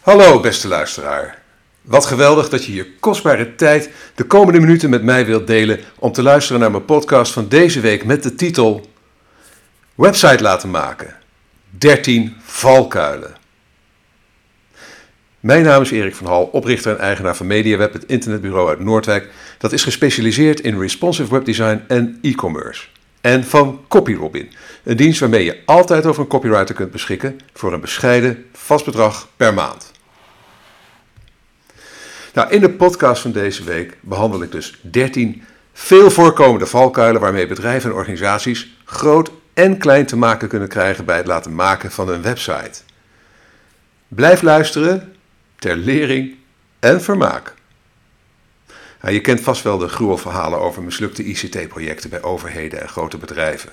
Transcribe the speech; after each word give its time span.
Hallo 0.00 0.40
beste 0.40 0.68
luisteraar. 0.68 1.38
Wat 1.82 2.06
geweldig 2.06 2.48
dat 2.48 2.64
je 2.64 2.74
je 2.74 2.92
kostbare 3.00 3.54
tijd 3.54 3.90
de 4.14 4.24
komende 4.24 4.60
minuten 4.60 4.90
met 4.90 5.02
mij 5.02 5.26
wilt 5.26 5.46
delen 5.46 5.80
om 5.98 6.12
te 6.12 6.22
luisteren 6.22 6.60
naar 6.60 6.70
mijn 6.70 6.84
podcast 6.84 7.32
van 7.32 7.48
deze 7.48 7.80
week 7.80 8.04
met 8.04 8.22
de 8.22 8.34
titel 8.34 8.86
Website 9.94 10.42
laten 10.42 10.70
maken. 10.70 11.16
13 11.70 12.36
valkuilen. 12.42 13.36
Mijn 15.40 15.64
naam 15.64 15.82
is 15.82 15.90
Erik 15.90 16.14
van 16.14 16.26
Hal, 16.26 16.44
oprichter 16.44 16.92
en 16.92 16.98
eigenaar 16.98 17.36
van 17.36 17.46
MediaWeb, 17.46 17.92
het 17.92 18.04
internetbureau 18.04 18.68
uit 18.68 18.80
Noordwijk. 18.80 19.30
Dat 19.58 19.72
is 19.72 19.82
gespecialiseerd 19.82 20.60
in 20.60 20.80
responsive 20.80 21.30
webdesign 21.30 21.80
en 21.88 22.18
e-commerce. 22.22 22.86
En 23.20 23.44
van 23.44 23.80
CopyRobin, 23.88 24.52
een 24.84 24.96
dienst 24.96 25.20
waarmee 25.20 25.44
je 25.44 25.58
altijd 25.64 26.06
over 26.06 26.22
een 26.22 26.28
copywriter 26.28 26.74
kunt 26.74 26.90
beschikken 26.90 27.40
voor 27.52 27.72
een 27.72 27.80
bescheiden 27.80 28.44
vast 28.52 28.84
bedrag 28.84 29.28
per 29.36 29.54
maand. 29.54 29.89
Nou, 32.34 32.50
in 32.50 32.60
de 32.60 32.70
podcast 32.70 33.22
van 33.22 33.32
deze 33.32 33.64
week 33.64 33.96
behandel 34.00 34.42
ik 34.42 34.52
dus 34.52 34.78
13 34.82 35.44
veel 35.72 36.10
voorkomende 36.10 36.66
valkuilen 36.66 37.20
waarmee 37.20 37.46
bedrijven 37.46 37.90
en 37.90 37.96
organisaties 37.96 38.76
groot 38.84 39.30
en 39.54 39.78
klein 39.78 40.06
te 40.06 40.16
maken 40.16 40.48
kunnen 40.48 40.68
krijgen 40.68 41.04
bij 41.04 41.16
het 41.16 41.26
laten 41.26 41.54
maken 41.54 41.90
van 41.90 42.08
een 42.08 42.22
website. 42.22 42.80
Blijf 44.08 44.42
luisteren 44.42 45.12
ter 45.58 45.76
lering 45.76 46.34
en 46.78 47.02
vermaak. 47.02 47.54
Nou, 49.00 49.14
je 49.14 49.20
kent 49.20 49.40
vast 49.40 49.62
wel 49.62 49.78
de 49.78 49.88
gruwelverhalen 49.88 50.60
over 50.60 50.82
mislukte 50.82 51.24
ICT-projecten 51.24 52.10
bij 52.10 52.22
overheden 52.22 52.80
en 52.80 52.88
grote 52.88 53.18
bedrijven. 53.18 53.70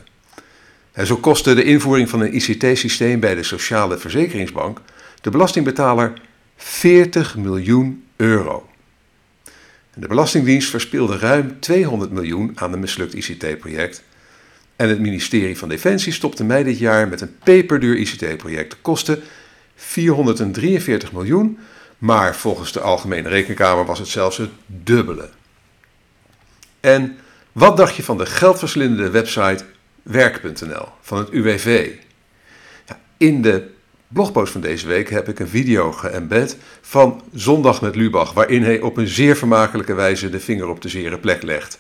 En 0.92 1.06
zo 1.06 1.16
kostte 1.16 1.54
de 1.54 1.64
invoering 1.64 2.10
van 2.10 2.22
een 2.22 2.36
ICT-systeem 2.36 3.20
bij 3.20 3.36
de 3.36 3.44
Sociale 3.44 3.98
Verzekeringsbank 3.98 4.82
de 5.22 5.30
belastingbetaler 5.30 6.14
40 6.56 7.38
miljoen 7.38 8.07
euro. 8.18 8.70
De 9.94 10.08
Belastingdienst 10.08 10.70
verspilde 10.70 11.18
ruim 11.18 11.60
200 11.60 12.12
miljoen 12.12 12.52
aan 12.56 12.74
een 12.74 12.80
mislukt 12.80 13.14
ICT-project. 13.14 14.04
En 14.76 14.90
het 14.90 15.00
ministerie 15.00 15.58
van 15.58 15.70
Defensie 15.70 16.14
stopte 16.14 16.44
mei 16.44 16.64
dit 16.64 16.80
jaar 16.80 17.08
met 17.08 17.22
een 17.22 17.36
peperduur 17.44 17.96
ICT-project. 17.96 18.72
De 18.72 18.78
kosten 18.82 19.22
443 19.76 21.12
miljoen, 21.12 21.60
maar 21.98 22.36
volgens 22.36 22.72
de 22.72 22.80
Algemene 22.80 23.30
Rekenkamer 23.30 23.86
was 23.86 24.00
het 24.00 24.08
zelfs 24.08 24.38
het 24.38 24.52
dubbele. 24.66 25.30
En 26.80 27.18
wat 27.52 27.78
dacht 27.78 27.96
je 27.96 28.04
van 28.04 28.18
de 28.18 28.26
geldverslindende 28.26 29.10
website 29.10 29.66
werk.nl 30.04 30.86
van 31.02 31.18
het 31.18 31.30
UWV? 31.30 31.92
in 33.18 33.42
de 33.42 33.70
blogpost 34.08 34.52
van 34.52 34.62
deze 34.62 34.88
week 34.88 35.10
heb 35.10 35.30
ik 35.30 35.40
een 35.40 35.48
video 35.48 35.92
geëmbed 35.92 36.58
van 36.82 37.22
Zondag 37.34 37.82
met 37.82 37.96
Lubach, 37.96 38.34
waarin 38.34 38.64
hij 38.64 38.82
op 38.82 38.98
een 38.98 39.08
zeer 39.08 39.36
vermakelijke 39.36 39.94
wijze 39.94 40.30
de 40.30 40.40
vinger 40.40 40.68
op 40.68 40.82
de 40.82 40.90
zere 40.90 41.18
plek 41.18 41.44
legt. 41.44 41.80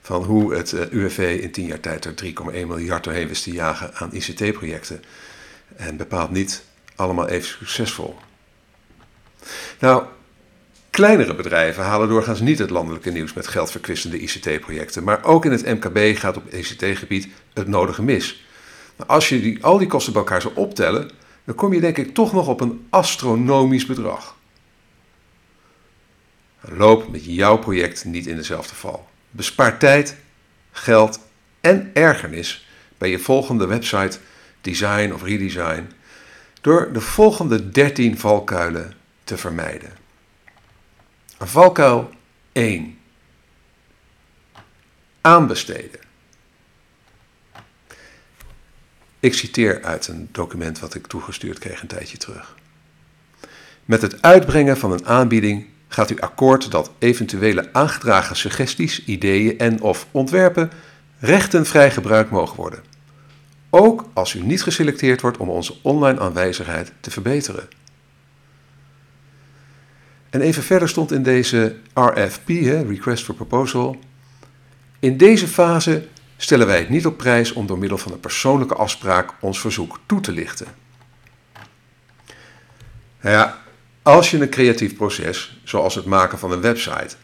Van 0.00 0.24
hoe 0.24 0.54
het 0.54 0.72
eh, 0.72 0.90
UWV 0.90 1.38
in 1.42 1.50
tien 1.50 1.66
jaar 1.66 1.80
tijd 1.80 2.04
er 2.04 2.14
3,1 2.24 2.32
miljard 2.52 3.04
doorheen 3.04 3.28
wist 3.28 3.42
te 3.42 3.52
jagen 3.52 3.94
aan 3.94 4.12
ICT-projecten. 4.12 5.02
En 5.76 5.96
bepaalt 5.96 6.30
niet 6.30 6.62
allemaal 6.96 7.28
even 7.28 7.48
succesvol. 7.48 8.16
Nou, 9.78 10.04
kleinere 10.90 11.34
bedrijven 11.34 11.84
halen 11.84 12.08
doorgaans 12.08 12.40
niet 12.40 12.58
het 12.58 12.70
landelijke 12.70 13.10
nieuws 13.10 13.32
met 13.32 13.46
geldverkwistende 13.46 14.18
ICT-projecten. 14.18 15.04
Maar 15.04 15.24
ook 15.24 15.44
in 15.44 15.50
het 15.50 15.66
MKB 15.66 16.18
gaat 16.18 16.36
op 16.36 16.52
ICT-gebied 16.52 17.28
het 17.54 17.68
nodige 17.68 18.02
mis. 18.02 18.46
Nou, 18.96 19.10
als 19.10 19.28
je 19.28 19.40
die, 19.40 19.64
al 19.64 19.78
die 19.78 19.88
kosten 19.88 20.12
bij 20.12 20.22
elkaar 20.22 20.40
zou 20.40 20.54
optellen, 20.56 21.10
dan 21.48 21.56
kom 21.56 21.72
je 21.72 21.80
denk 21.80 21.96
ik 21.96 22.14
toch 22.14 22.32
nog 22.32 22.48
op 22.48 22.60
een 22.60 22.86
astronomisch 22.90 23.86
bedrag. 23.86 24.36
Loop 26.60 27.08
met 27.10 27.24
jouw 27.24 27.58
project 27.58 28.04
niet 28.04 28.26
in 28.26 28.36
dezelfde 28.36 28.74
val. 28.74 29.08
Bespaar 29.30 29.78
tijd, 29.78 30.16
geld 30.70 31.20
en 31.60 31.90
ergernis 31.94 32.66
bij 32.98 33.10
je 33.10 33.18
volgende 33.18 33.66
website, 33.66 34.18
design 34.60 35.12
of 35.12 35.22
redesign 35.22 35.90
door 36.60 36.92
de 36.92 37.00
volgende 37.00 37.70
13 37.70 38.18
valkuilen 38.18 38.92
te 39.24 39.36
vermijden. 39.36 39.92
Valkuil 41.38 42.10
1. 42.52 42.98
Aanbesteden. 45.20 46.00
Ik 49.20 49.34
citeer 49.34 49.82
uit 49.82 50.08
een 50.08 50.28
document 50.32 50.78
wat 50.78 50.94
ik 50.94 51.06
toegestuurd 51.06 51.58
kreeg 51.58 51.80
een 51.80 51.88
tijdje 51.88 52.16
terug. 52.16 52.56
Met 53.84 54.02
het 54.02 54.22
uitbrengen 54.22 54.76
van 54.76 54.92
een 54.92 55.06
aanbieding 55.06 55.66
gaat 55.88 56.10
u 56.10 56.18
akkoord 56.18 56.70
dat 56.70 56.90
eventuele 56.98 57.72
aangedragen 57.72 58.36
suggesties, 58.36 59.04
ideeën 59.04 59.58
en 59.58 59.80
of 59.80 60.06
ontwerpen 60.10 60.70
rechtenvrij 61.18 61.90
gebruikt 61.90 62.30
mogen 62.30 62.56
worden. 62.56 62.82
Ook 63.70 64.04
als 64.12 64.34
u 64.34 64.42
niet 64.42 64.62
geselecteerd 64.62 65.20
wordt 65.20 65.36
om 65.36 65.48
onze 65.48 65.76
online 65.82 66.20
aanwezigheid 66.20 66.92
te 67.00 67.10
verbeteren. 67.10 67.68
En 70.30 70.40
even 70.40 70.62
verder 70.62 70.88
stond 70.88 71.12
in 71.12 71.22
deze 71.22 71.76
RFP, 71.94 72.48
Request 72.88 73.24
for 73.24 73.34
Proposal. 73.34 73.96
In 74.98 75.16
deze 75.16 75.48
fase 75.48 76.06
stellen 76.40 76.66
wij 76.66 76.78
het 76.78 76.88
niet 76.88 77.06
op 77.06 77.16
prijs 77.16 77.52
om 77.52 77.66
door 77.66 77.78
middel 77.78 77.98
van 77.98 78.12
een 78.12 78.20
persoonlijke 78.20 78.74
afspraak 78.74 79.32
ons 79.40 79.60
verzoek 79.60 79.98
toe 80.06 80.20
te 80.20 80.32
lichten. 80.32 80.66
Nou 83.20 83.36
ja, 83.36 83.62
als 84.02 84.30
je 84.30 84.40
een 84.40 84.50
creatief 84.50 84.96
proces, 84.96 85.60
zoals 85.64 85.94
het 85.94 86.04
maken 86.04 86.38
van 86.38 86.52
een 86.52 86.60
website, 86.60 87.16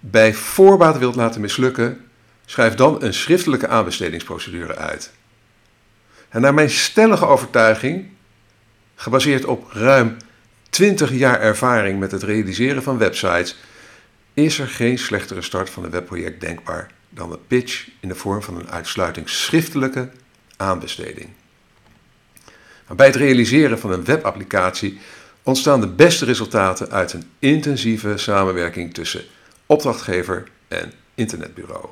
bij 0.00 0.34
voorbaat 0.34 0.98
wilt 0.98 1.14
laten 1.14 1.40
mislukken, 1.40 2.06
schrijf 2.46 2.74
dan 2.74 3.02
een 3.02 3.14
schriftelijke 3.14 3.68
aanbestedingsprocedure 3.68 4.76
uit. 4.76 5.12
En 6.28 6.40
naar 6.40 6.54
mijn 6.54 6.70
stellige 6.70 7.26
overtuiging, 7.26 8.08
gebaseerd 8.94 9.44
op 9.44 9.72
ruim 9.72 10.16
20 10.70 11.12
jaar 11.12 11.40
ervaring 11.40 11.98
met 11.98 12.10
het 12.10 12.22
realiseren 12.22 12.82
van 12.82 12.98
websites, 12.98 13.56
is 14.34 14.58
er 14.58 14.68
geen 14.68 14.98
slechtere 14.98 15.42
start 15.42 15.70
van 15.70 15.84
een 15.84 15.90
webproject 15.90 16.40
denkbaar 16.40 16.90
dan 17.08 17.30
de 17.30 17.38
pitch 17.46 17.88
in 18.00 18.08
de 18.08 18.14
vorm 18.14 18.42
van 18.42 18.56
een 18.56 18.70
uitsluiting 18.70 19.28
schriftelijke 19.28 20.10
aanbesteding. 20.56 21.28
bij 22.96 23.06
het 23.06 23.16
realiseren 23.16 23.78
van 23.78 23.92
een 23.92 24.04
webapplicatie 24.04 24.98
ontstaan 25.42 25.80
de 25.80 25.86
beste 25.88 26.24
resultaten 26.24 26.90
uit 26.90 27.12
een 27.12 27.30
intensieve 27.38 28.16
samenwerking 28.16 28.94
tussen 28.94 29.24
opdrachtgever 29.66 30.48
en 30.68 30.92
internetbureau. 31.14 31.86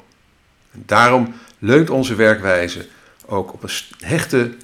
En 0.70 0.82
daarom 0.86 1.34
leunt 1.58 1.90
onze 1.90 2.14
werkwijze 2.14 2.86
ook 3.26 3.52
op 3.52 3.62
een 3.62 3.70
hechte, 3.98 4.54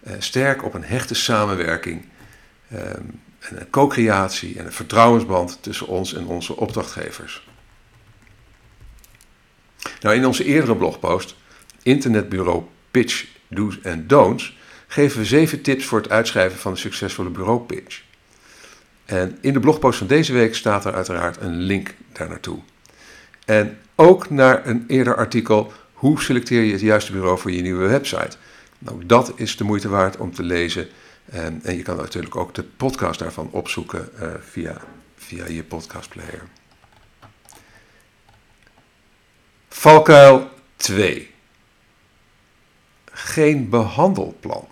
eh, 0.00 0.12
sterk 0.18 0.64
op 0.64 0.74
een 0.74 0.84
hechte 0.84 1.14
samenwerking, 1.14 2.04
eh, 2.68 2.80
een 3.40 3.70
co-creatie 3.70 4.58
en 4.58 4.66
een 4.66 4.72
vertrouwensband 4.72 5.58
tussen 5.60 5.86
ons 5.86 6.14
en 6.14 6.26
onze 6.26 6.56
opdrachtgevers. 6.56 7.45
Nou, 10.00 10.16
in 10.16 10.26
onze 10.26 10.44
eerdere 10.44 10.76
blogpost, 10.76 11.36
Internetbureau 11.82 12.62
Pitch 12.90 13.24
Do's 13.48 13.80
en 13.82 14.06
Don'ts, 14.06 14.56
geven 14.86 15.18
we 15.18 15.24
zeven 15.24 15.62
tips 15.62 15.84
voor 15.84 15.98
het 15.98 16.10
uitschrijven 16.10 16.58
van 16.58 16.72
een 16.72 16.78
succesvolle 16.78 17.30
bureaupitch. 17.30 18.02
En 19.04 19.38
in 19.40 19.52
de 19.52 19.60
blogpost 19.60 19.98
van 19.98 20.06
deze 20.06 20.32
week 20.32 20.54
staat 20.54 20.84
er 20.84 20.94
uiteraard 20.94 21.40
een 21.40 21.56
link 21.56 21.94
daar 22.12 22.28
naartoe. 22.28 22.58
En 23.44 23.78
ook 23.94 24.30
naar 24.30 24.66
een 24.66 24.84
eerder 24.86 25.16
artikel, 25.16 25.72
hoe 25.92 26.22
selecteer 26.22 26.62
je 26.62 26.72
het 26.72 26.80
juiste 26.80 27.12
bureau 27.12 27.38
voor 27.38 27.52
je 27.52 27.62
nieuwe 27.62 27.86
website? 27.86 28.36
Nou, 28.78 29.06
dat 29.06 29.32
is 29.36 29.56
de 29.56 29.64
moeite 29.64 29.88
waard 29.88 30.16
om 30.16 30.34
te 30.34 30.42
lezen. 30.42 30.88
En, 31.24 31.60
en 31.62 31.76
je 31.76 31.82
kan 31.82 31.96
natuurlijk 31.96 32.36
ook 32.36 32.54
de 32.54 32.62
podcast 32.62 33.18
daarvan 33.18 33.48
opzoeken 33.50 34.08
uh, 34.20 34.28
via, 34.40 34.80
via 35.16 35.46
je 35.46 35.64
podcastplayer. 35.64 36.42
Valkuil 39.78 40.50
2. 40.76 41.34
Geen 43.04 43.68
behandelplan. 43.68 44.68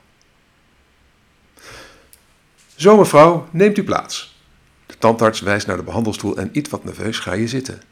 Zo 2.75 2.97
mevrouw, 2.97 3.49
neemt 3.51 3.79
u 3.79 3.85
plaats. 3.85 4.41
De 4.87 4.99
tandarts 4.99 5.41
wijst 5.41 5.67
naar 5.67 5.77
de 5.77 5.83
behandelstoel 5.83 6.37
en 6.37 6.49
iets 6.53 6.71
wat 6.71 6.85
nerveus 6.85 7.19
ga 7.19 7.33
je 7.33 7.49
zitten. 7.49 7.83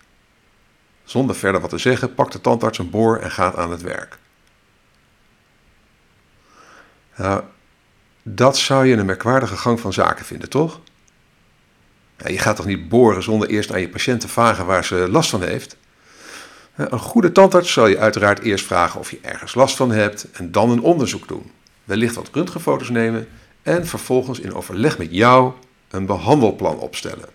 Zonder 1.04 1.36
verder 1.36 1.60
wat 1.60 1.70
te 1.70 1.78
zeggen 1.78 2.14
pakt 2.14 2.32
de 2.32 2.40
tandarts 2.40 2.78
een 2.78 2.90
boor 2.90 3.18
en 3.18 3.30
gaat 3.30 3.56
aan 3.56 3.70
het 3.70 3.82
werk. 3.82 4.18
Nou, 7.16 7.42
dat 8.22 8.56
zou 8.56 8.86
je 8.86 8.96
een 8.96 9.06
merkwaardige 9.06 9.56
gang 9.56 9.80
van 9.80 9.92
zaken 9.92 10.24
vinden, 10.24 10.48
toch? 10.48 10.80
Je 12.16 12.38
gaat 12.38 12.56
toch 12.56 12.66
niet 12.66 12.88
boren 12.88 13.22
zonder 13.22 13.48
eerst 13.48 13.72
aan 13.72 13.80
je 13.80 13.88
patiënt 13.88 14.20
te 14.20 14.28
vragen 14.28 14.66
waar 14.66 14.84
ze 14.84 15.08
last 15.10 15.30
van 15.30 15.42
heeft? 15.42 15.80
Een 16.74 16.98
goede 16.98 17.32
tandarts 17.32 17.72
zal 17.72 17.86
je 17.86 17.98
uiteraard 17.98 18.38
eerst 18.38 18.66
vragen 18.66 19.00
of 19.00 19.10
je 19.10 19.18
ergens 19.22 19.54
last 19.54 19.76
van 19.76 19.90
hebt 19.90 20.30
en 20.32 20.52
dan 20.52 20.70
een 20.70 20.80
onderzoek 20.80 21.28
doen. 21.28 21.50
Wellicht 21.84 22.14
wat 22.14 22.30
röntgenfoto's 22.32 22.88
nemen 22.88 23.28
en 23.62 23.86
vervolgens 23.86 24.40
in 24.40 24.54
overleg 24.54 24.98
met 24.98 25.08
jou 25.10 25.52
een 25.90 26.06
behandelplan 26.06 26.78
opstellen. 26.78 27.28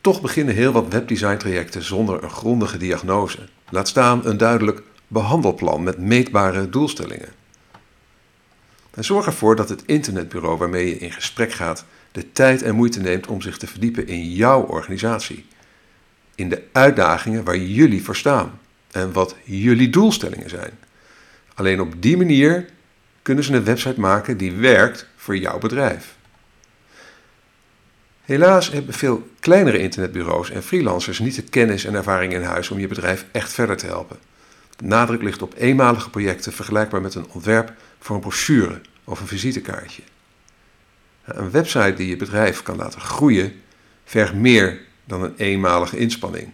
Toch 0.00 0.20
beginnen 0.20 0.54
heel 0.54 0.72
wat 0.72 0.88
webdesign-trajecten 0.88 1.82
zonder 1.82 2.22
een 2.22 2.30
grondige 2.30 2.76
diagnose. 2.76 3.38
Laat 3.68 3.88
staan 3.88 4.26
een 4.26 4.36
duidelijk 4.36 4.82
behandelplan 5.08 5.82
met 5.82 5.98
meetbare 5.98 6.68
doelstellingen. 6.68 7.32
En 8.90 9.04
zorg 9.04 9.26
ervoor 9.26 9.56
dat 9.56 9.68
het 9.68 9.82
internetbureau 9.86 10.58
waarmee 10.58 10.86
je 10.86 10.98
in 10.98 11.12
gesprek 11.12 11.52
gaat 11.52 11.84
de 12.12 12.32
tijd 12.32 12.62
en 12.62 12.74
moeite 12.74 13.00
neemt 13.00 13.26
om 13.26 13.40
zich 13.40 13.58
te 13.58 13.66
verdiepen 13.66 14.06
in 14.06 14.30
jouw 14.30 14.62
organisatie. 14.62 15.46
In 16.34 16.48
de 16.48 16.62
uitdagingen 16.72 17.44
waar 17.44 17.56
jullie 17.56 18.04
voor 18.04 18.16
staan 18.16 18.58
en 18.90 19.12
wat 19.12 19.36
jullie 19.44 19.90
doelstellingen 19.90 20.50
zijn. 20.50 20.78
Alleen 21.54 21.80
op 21.80 22.02
die 22.02 22.16
manier 22.16 22.66
kunnen 23.22 23.44
ze 23.44 23.52
een 23.52 23.64
website 23.64 24.00
maken 24.00 24.36
die 24.36 24.52
werkt 24.52 25.06
voor 25.16 25.36
jouw 25.36 25.58
bedrijf. 25.58 26.16
Helaas 28.22 28.70
hebben 28.70 28.94
veel 28.94 29.28
kleinere 29.40 29.78
internetbureaus 29.78 30.50
en 30.50 30.62
freelancers 30.62 31.18
niet 31.18 31.34
de 31.34 31.42
kennis 31.42 31.84
en 31.84 31.94
ervaring 31.94 32.32
in 32.32 32.42
huis 32.42 32.70
om 32.70 32.78
je 32.78 32.88
bedrijf 32.88 33.26
echt 33.32 33.52
verder 33.52 33.76
te 33.76 33.86
helpen. 33.86 34.18
De 34.76 34.84
nadruk 34.84 35.22
ligt 35.22 35.42
op 35.42 35.54
eenmalige 35.56 36.10
projecten 36.10 36.52
vergelijkbaar 36.52 37.00
met 37.00 37.14
een 37.14 37.26
ontwerp 37.32 37.72
voor 37.98 38.14
een 38.14 38.22
brochure 38.22 38.80
of 39.04 39.20
een 39.20 39.26
visitekaartje. 39.26 40.02
Een 41.24 41.50
website 41.50 41.94
die 41.94 42.08
je 42.08 42.16
bedrijf 42.16 42.62
kan 42.62 42.76
laten 42.76 43.00
groeien 43.00 43.52
vergt 44.04 44.34
meer 44.34 44.80
dan 45.04 45.22
een 45.22 45.34
eenmalige 45.36 45.96
inspanning. 45.96 46.52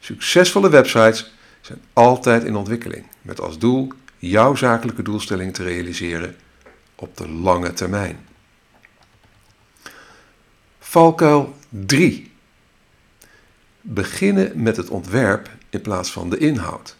Succesvolle 0.00 0.70
websites 0.70 1.32
zijn 1.60 1.82
altijd 1.92 2.44
in 2.44 2.56
ontwikkeling, 2.56 3.06
met 3.22 3.40
als 3.40 3.58
doel 3.58 3.92
jouw 4.18 4.54
zakelijke 4.54 5.02
doelstelling 5.02 5.54
te 5.54 5.62
realiseren 5.62 6.36
op 6.94 7.16
de 7.16 7.28
lange 7.28 7.72
termijn. 7.72 8.26
Valkuil 10.78 11.56
3. 11.68 12.32
Beginnen 13.80 14.62
met 14.62 14.76
het 14.76 14.88
ontwerp 14.88 15.50
in 15.70 15.80
plaats 15.80 16.12
van 16.12 16.30
de 16.30 16.38
inhoud. 16.38 16.96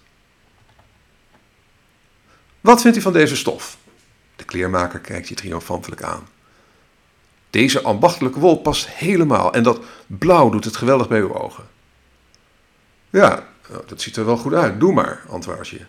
Wat 2.61 2.81
vindt 2.81 2.97
u 2.97 3.01
van 3.01 3.13
deze 3.13 3.37
stof? 3.37 3.79
De 4.37 4.45
kleermaker 4.45 5.01
kijkt 5.01 5.29
je 5.29 5.35
triomfantelijk 5.35 6.03
aan. 6.03 6.29
Deze 7.51 7.83
ambachtelijke 7.83 8.39
wol 8.39 8.57
past 8.57 8.89
helemaal 8.89 9.53
en 9.53 9.63
dat 9.63 9.81
blauw 10.07 10.51
doet 10.51 10.65
het 10.65 10.77
geweldig 10.77 11.09
bij 11.09 11.21
uw 11.21 11.35
ogen. 11.35 11.65
Ja, 13.11 13.47
nou, 13.69 13.83
dat 13.87 14.01
ziet 14.01 14.17
er 14.17 14.25
wel 14.25 14.37
goed 14.37 14.55
uit. 14.55 14.81
Doe 14.81 14.93
maar, 14.93 15.23
antwoord 15.29 15.69
je. 15.69 15.81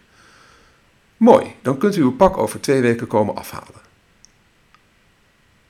Mooi, 1.18 1.56
dan 1.62 1.78
kunt 1.78 1.96
u 1.96 2.02
uw 2.02 2.16
pak 2.16 2.38
over 2.38 2.62
twee 2.62 2.81
weken 2.81 3.08
komen 3.08 3.36
afhalen. 3.36 3.81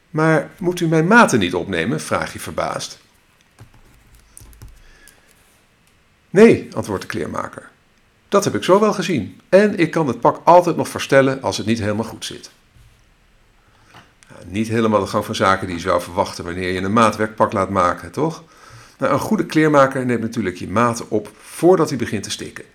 Maar 0.10 0.52
moet 0.58 0.80
u 0.80 0.88
mijn 0.88 1.08
maten 1.08 1.40
niet 1.40 1.54
opnemen? 1.54 2.02
vraag 2.02 2.34
je 2.34 2.40
verbaasd. 2.40 3.00
Nee, 6.30 6.76
antwoordt 6.76 7.02
de 7.02 7.08
kleermaker. 7.08 7.70
Dat 8.30 8.44
heb 8.44 8.56
ik 8.56 8.64
zo 8.64 8.80
wel 8.80 8.94
gezien. 8.94 9.42
En 9.50 9.78
ik 9.78 9.92
kan 9.92 10.08
het 10.08 10.20
pak 10.20 10.42
altijd 10.44 10.76
nog 10.76 10.88
verstellen 10.88 11.42
als 11.42 11.58
het 11.58 11.66
niet 11.66 11.80
helemaal 11.80 12.06
goed 12.06 12.26
zit. 12.26 12.52
Niet 14.48 14.68
helemaal 14.68 15.00
de 15.00 15.08
gang 15.08 15.26
van 15.26 15.36
zaken 15.36 15.68
die 15.68 15.76
je 15.76 15.82
zou 15.82 16.02
verwachten 16.02 16.44
wanneer 16.44 16.72
je 16.72 16.82
een 16.82 16.94
maatwerkpak 16.94 17.54
laat 17.54 17.70
maken, 17.70 18.12
toch? 18.12 18.44
Nou, 18.98 19.14
een 19.14 19.20
goede 19.20 19.46
kleermaker 19.46 20.06
neemt 20.06 20.22
natuurlijk 20.22 20.56
je 20.56 20.70
maten 20.70 21.10
op 21.10 21.32
voordat 21.42 21.90
hij 21.90 21.98
begint 21.98 22.24
te 22.24 22.32
stikken. 22.32 22.66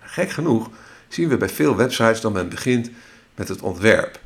Gek 0.00 0.30
genoeg 0.30 0.70
zien 1.08 1.28
we 1.28 1.36
bij 1.36 1.48
veel 1.48 1.76
websites 1.76 2.20
dat 2.20 2.32
men 2.32 2.48
begint 2.48 2.90
met 3.34 3.48
het 3.48 3.62
ontwerp. 3.62 4.20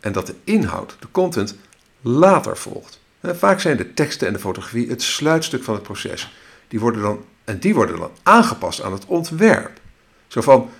En 0.00 0.12
dat 0.12 0.26
de 0.26 0.34
inhoud, 0.44 0.96
de 1.00 1.06
content, 1.10 1.56
later 2.00 2.56
volgt. 2.56 3.00
vaak 3.22 3.60
zijn 3.60 3.76
de 3.76 3.94
teksten 3.94 4.26
en 4.26 4.32
de 4.32 4.38
fotografie 4.38 4.88
het 4.88 5.02
sluitstuk 5.02 5.62
van 5.62 5.74
het 5.74 5.82
proces. 5.82 6.36
Die 6.68 6.80
worden 6.80 7.02
dan, 7.02 7.24
en 7.44 7.58
die 7.58 7.74
worden 7.74 7.98
dan 7.98 8.10
aangepast 8.22 8.82
aan 8.82 8.92
het 8.92 9.06
ontwerp. 9.06 9.80
Zo 10.26 10.40
van, 10.40 10.70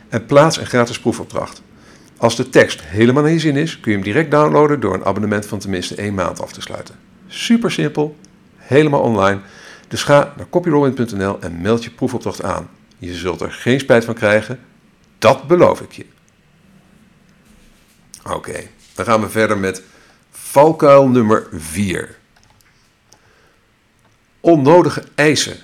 en 0.09 0.25
plaats 0.25 0.57
een 0.57 0.65
gratis 0.65 0.99
proefopdracht. 0.99 1.61
Als 2.17 2.35
de 2.35 2.49
tekst 2.49 2.83
helemaal 2.83 3.23
naar 3.23 3.31
je 3.31 3.39
zin 3.39 3.55
is, 3.55 3.79
kun 3.79 3.91
je 3.91 3.97
hem 3.97 4.05
direct 4.05 4.31
downloaden 4.31 4.79
door 4.79 4.93
een 4.93 5.05
abonnement 5.05 5.45
van 5.45 5.59
tenminste 5.59 5.95
één 5.95 6.13
maand 6.13 6.41
af 6.41 6.51
te 6.51 6.61
sluiten. 6.61 6.95
Super 7.27 7.71
simpel, 7.71 8.15
helemaal 8.55 9.01
online. 9.01 9.39
Dus 9.87 10.03
ga 10.03 10.33
naar 10.37 10.49
copyrolling.nl 10.49 11.39
en 11.39 11.61
meld 11.61 11.83
je 11.83 11.91
proefopdracht 11.91 12.43
aan. 12.43 12.69
Je 12.97 13.13
zult 13.13 13.41
er 13.41 13.51
geen 13.51 13.79
spijt 13.79 14.05
van 14.05 14.13
krijgen, 14.13 14.59
dat 15.17 15.47
beloof 15.47 15.81
ik 15.81 15.91
je. 15.91 16.05
Oké, 18.23 18.67
dan 18.93 19.05
gaan 19.05 19.21
we 19.21 19.29
verder 19.29 19.57
met 19.57 19.83
valkuil 20.31 21.07
nummer 21.07 21.47
4. 21.51 22.17
Onnodige 24.39 25.03
eisen. 25.15 25.57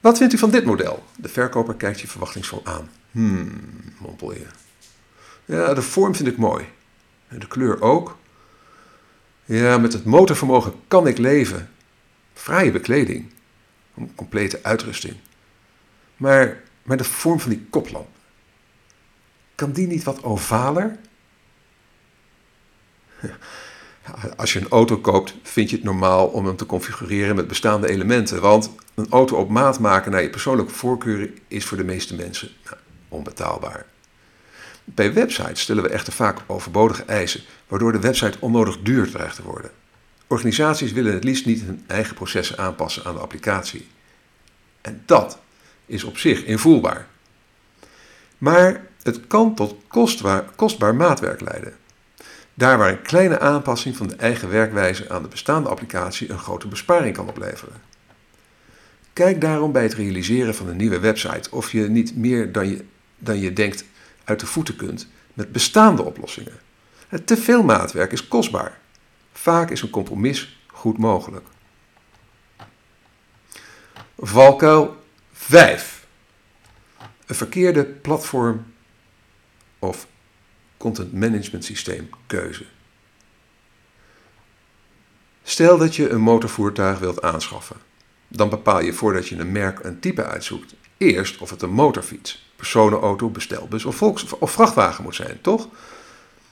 Wat 0.00 0.18
vindt 0.18 0.34
u 0.34 0.38
van 0.38 0.50
dit 0.50 0.64
model? 0.64 1.04
De 1.16 1.28
verkoper 1.28 1.74
kijkt 1.74 2.00
je 2.00 2.08
verwachtingsvol 2.08 2.60
aan. 2.64 2.90
Hmm, 3.10 3.50
mompel 3.98 4.32
je. 4.32 4.46
Ja, 5.44 5.74
de 5.74 5.82
vorm 5.82 6.14
vind 6.14 6.28
ik 6.28 6.36
mooi. 6.36 6.64
En 7.28 7.38
de 7.38 7.46
kleur 7.46 7.82
ook. 7.82 8.16
Ja, 9.44 9.78
met 9.78 9.92
het 9.92 10.04
motorvermogen 10.04 10.72
kan 10.88 11.06
ik 11.06 11.18
leven. 11.18 11.70
Fraaie 12.32 12.70
bekleding. 12.70 13.32
Complete 14.14 14.58
uitrusting. 14.62 15.16
Maar, 16.16 16.62
maar 16.82 16.96
de 16.96 17.04
vorm 17.04 17.40
van 17.40 17.50
die 17.50 17.66
koplamp. 17.70 18.08
Kan 19.54 19.72
die 19.72 19.86
niet 19.86 20.04
wat 20.04 20.22
ovaler? 20.22 20.98
Als 24.36 24.52
je 24.52 24.60
een 24.60 24.68
auto 24.68 24.98
koopt, 24.98 25.34
vind 25.42 25.70
je 25.70 25.76
het 25.76 25.84
normaal 25.84 26.26
om 26.26 26.46
hem 26.46 26.56
te 26.56 26.66
configureren 26.66 27.36
met 27.36 27.48
bestaande 27.48 27.88
elementen. 27.88 28.40
Want 28.40 28.70
een 28.94 29.10
auto 29.10 29.36
op 29.36 29.48
maat 29.48 29.78
maken 29.78 30.12
naar 30.12 30.22
je 30.22 30.30
persoonlijke 30.30 30.72
voorkeuren 30.72 31.38
is 31.48 31.64
voor 31.64 31.76
de 31.76 31.84
meeste 31.84 32.14
mensen 32.14 32.50
nou, 32.64 32.76
onbetaalbaar. 33.08 33.86
Bij 34.84 35.12
websites 35.12 35.60
stellen 35.60 35.82
we 35.82 35.88
echter 35.88 36.12
vaak 36.12 36.38
overbodige 36.46 37.04
eisen, 37.04 37.40
waardoor 37.68 37.92
de 37.92 38.00
website 38.00 38.38
onnodig 38.40 38.78
duur 38.82 39.10
dreigt 39.10 39.36
te 39.36 39.42
worden. 39.42 39.70
Organisaties 40.26 40.92
willen 40.92 41.14
het 41.14 41.24
liefst 41.24 41.46
niet 41.46 41.62
hun 41.62 41.84
eigen 41.86 42.14
processen 42.14 42.58
aanpassen 42.58 43.04
aan 43.04 43.14
de 43.14 43.20
applicatie. 43.20 43.86
En 44.80 45.02
dat 45.06 45.38
is 45.86 46.04
op 46.04 46.18
zich 46.18 46.44
invoelbaar. 46.44 47.06
Maar 48.38 48.86
het 49.02 49.26
kan 49.26 49.54
tot 49.54 49.76
kostbaar, 49.88 50.44
kostbaar 50.56 50.94
maatwerk 50.94 51.40
leiden. 51.40 51.76
Daar 52.54 52.78
waar 52.78 52.90
een 52.90 53.02
kleine 53.02 53.40
aanpassing 53.40 53.96
van 53.96 54.06
de 54.06 54.16
eigen 54.16 54.50
werkwijze 54.50 55.10
aan 55.10 55.22
de 55.22 55.28
bestaande 55.28 55.68
applicatie 55.68 56.30
een 56.30 56.38
grote 56.38 56.68
besparing 56.68 57.14
kan 57.14 57.28
opleveren. 57.28 57.82
Kijk 59.12 59.40
daarom 59.40 59.72
bij 59.72 59.82
het 59.82 59.94
realiseren 59.94 60.54
van 60.54 60.68
een 60.68 60.76
nieuwe 60.76 60.98
website 60.98 61.50
of 61.50 61.72
je 61.72 61.88
niet 61.88 62.16
meer 62.16 62.52
dan 62.52 62.68
je, 62.68 62.84
dan 63.18 63.40
je 63.40 63.52
denkt 63.52 63.84
uit 64.24 64.40
de 64.40 64.46
voeten 64.46 64.76
kunt 64.76 65.08
met 65.34 65.52
bestaande 65.52 66.02
oplossingen. 66.02 66.60
Te 67.24 67.36
veel 67.36 67.62
maatwerk 67.62 68.12
is 68.12 68.28
kostbaar. 68.28 68.80
Vaak 69.32 69.70
is 69.70 69.82
een 69.82 69.90
compromis 69.90 70.60
goed 70.66 70.98
mogelijk. 70.98 71.46
Valkuil 74.18 75.04
5. 75.32 76.06
Een 77.26 77.34
verkeerde 77.34 77.84
platform 77.84 78.66
of 79.78 80.06
content 80.76 81.12
management 81.12 81.64
systeem 81.64 82.10
keuze. 82.26 82.64
Stel 85.42 85.78
dat 85.78 85.96
je 85.96 86.08
een 86.08 86.20
motorvoertuig 86.20 86.98
wilt 86.98 87.22
aanschaffen. 87.22 87.76
Dan 88.28 88.48
bepaal 88.48 88.80
je 88.80 88.92
voordat 88.92 89.28
je 89.28 89.36
een 89.36 89.52
merk 89.52 89.84
een 89.84 90.00
type 90.00 90.24
uitzoekt 90.24 90.74
eerst 90.96 91.38
of 91.38 91.50
het 91.50 91.62
een 91.62 91.70
motorfiets, 91.70 92.50
personenauto, 92.56 93.28
bestelbus 93.28 93.84
of, 93.84 94.52
vrachtwagen 94.52 95.04
moet 95.04 95.14
zijn, 95.14 95.38
toch? 95.40 95.68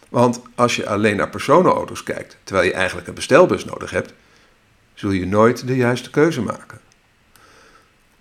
Want 0.09 0.41
als 0.55 0.77
je 0.77 0.89
alleen 0.89 1.17
naar 1.17 1.31
personenauto's 1.31 2.03
kijkt, 2.03 2.37
terwijl 2.45 2.67
je 2.67 2.75
eigenlijk 2.75 3.09
een 3.09 3.15
bestelbus 3.15 3.65
nodig 3.65 3.91
hebt, 3.91 4.13
zul 4.95 5.11
je 5.11 5.27
nooit 5.27 5.67
de 5.67 5.77
juiste 5.77 6.11
keuze 6.11 6.43
maken. 6.43 6.81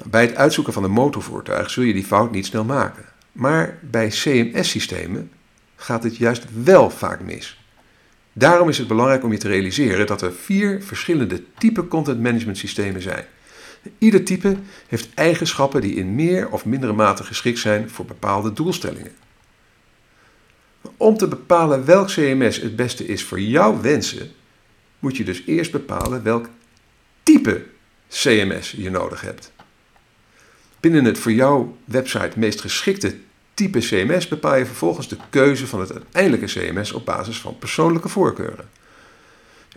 Bij 0.06 0.22
het 0.22 0.36
uitzoeken 0.36 0.74
van 0.74 0.84
een 0.84 0.92
motorvoertuig 0.92 1.70
zul 1.70 1.84
je 1.84 1.94
die 1.94 2.06
fout 2.06 2.32
niet 2.32 2.46
snel 2.46 2.64
maken. 2.64 3.06
Maar 3.32 3.78
bij 3.82 4.08
CMS-systemen 4.08 5.32
gaat 5.76 6.04
het 6.04 6.18
juist 6.18 6.46
wel 6.64 6.90
vaak 6.90 7.22
mis. 7.22 7.60
Daarom 8.34 8.70
is 8.70 8.78
het 8.78 8.88
belangrijk 8.88 9.24
om 9.24 9.32
je 9.32 9.38
te 9.38 9.48
realiseren 9.48 10.08
dat 10.08 10.22
er 10.22 10.34
vier 10.34 10.84
verschillende 10.84 11.44
type 11.58 11.88
content 11.88 12.22
management 12.22 12.58
systemen 12.58 13.02
zijn. 13.02 13.26
Ieder 13.98 14.24
type 14.24 14.58
heeft 14.88 15.14
eigenschappen 15.14 15.82
die 15.82 15.96
in 15.96 16.16
meer 16.16 16.50
of 16.50 16.66
mindere 16.66 16.94
mate 16.94 17.24
geschikt 17.24 17.60
zijn 17.60 17.90
voor 17.90 18.06
bepaalde 18.06 18.54
doelstellingen. 18.54 19.12
Om 20.98 21.18
te 21.18 21.28
bepalen 21.28 21.86
welk 21.86 22.08
CMS 22.08 22.58
het 22.58 22.76
beste 22.76 23.06
is 23.06 23.24
voor 23.24 23.40
jouw 23.40 23.82
wensen, 23.82 24.32
moet 25.00 25.18
je 25.18 25.24
dus 25.24 25.44
eerst 25.46 25.72
bepalen 25.72 26.24
welk 26.24 26.50
type 27.24 27.66
CMS 28.10 28.72
je 28.78 28.90
nodig 28.90 29.22
hebt. 29.22 29.52
Binnen 30.80 31.06
het 31.06 31.20
voor 31.20 31.32
jouw 31.32 31.78
website 31.86 32.40
meest 32.40 32.62
geschikte 32.62 33.16
type 33.54 33.80
CMS 33.80 34.28
bepaal 34.28 34.56
je 34.56 34.66
vervolgens 34.66 35.08
de 35.08 35.18
keuze 35.30 35.68
van 35.68 35.80
het 35.80 35.92
uiteindelijke 35.92 36.46
CMS 36.46 36.92
op 36.92 37.06
basis 37.06 37.40
van 37.40 37.58
persoonlijke 37.58 38.10
voorkeuren. 38.10 38.70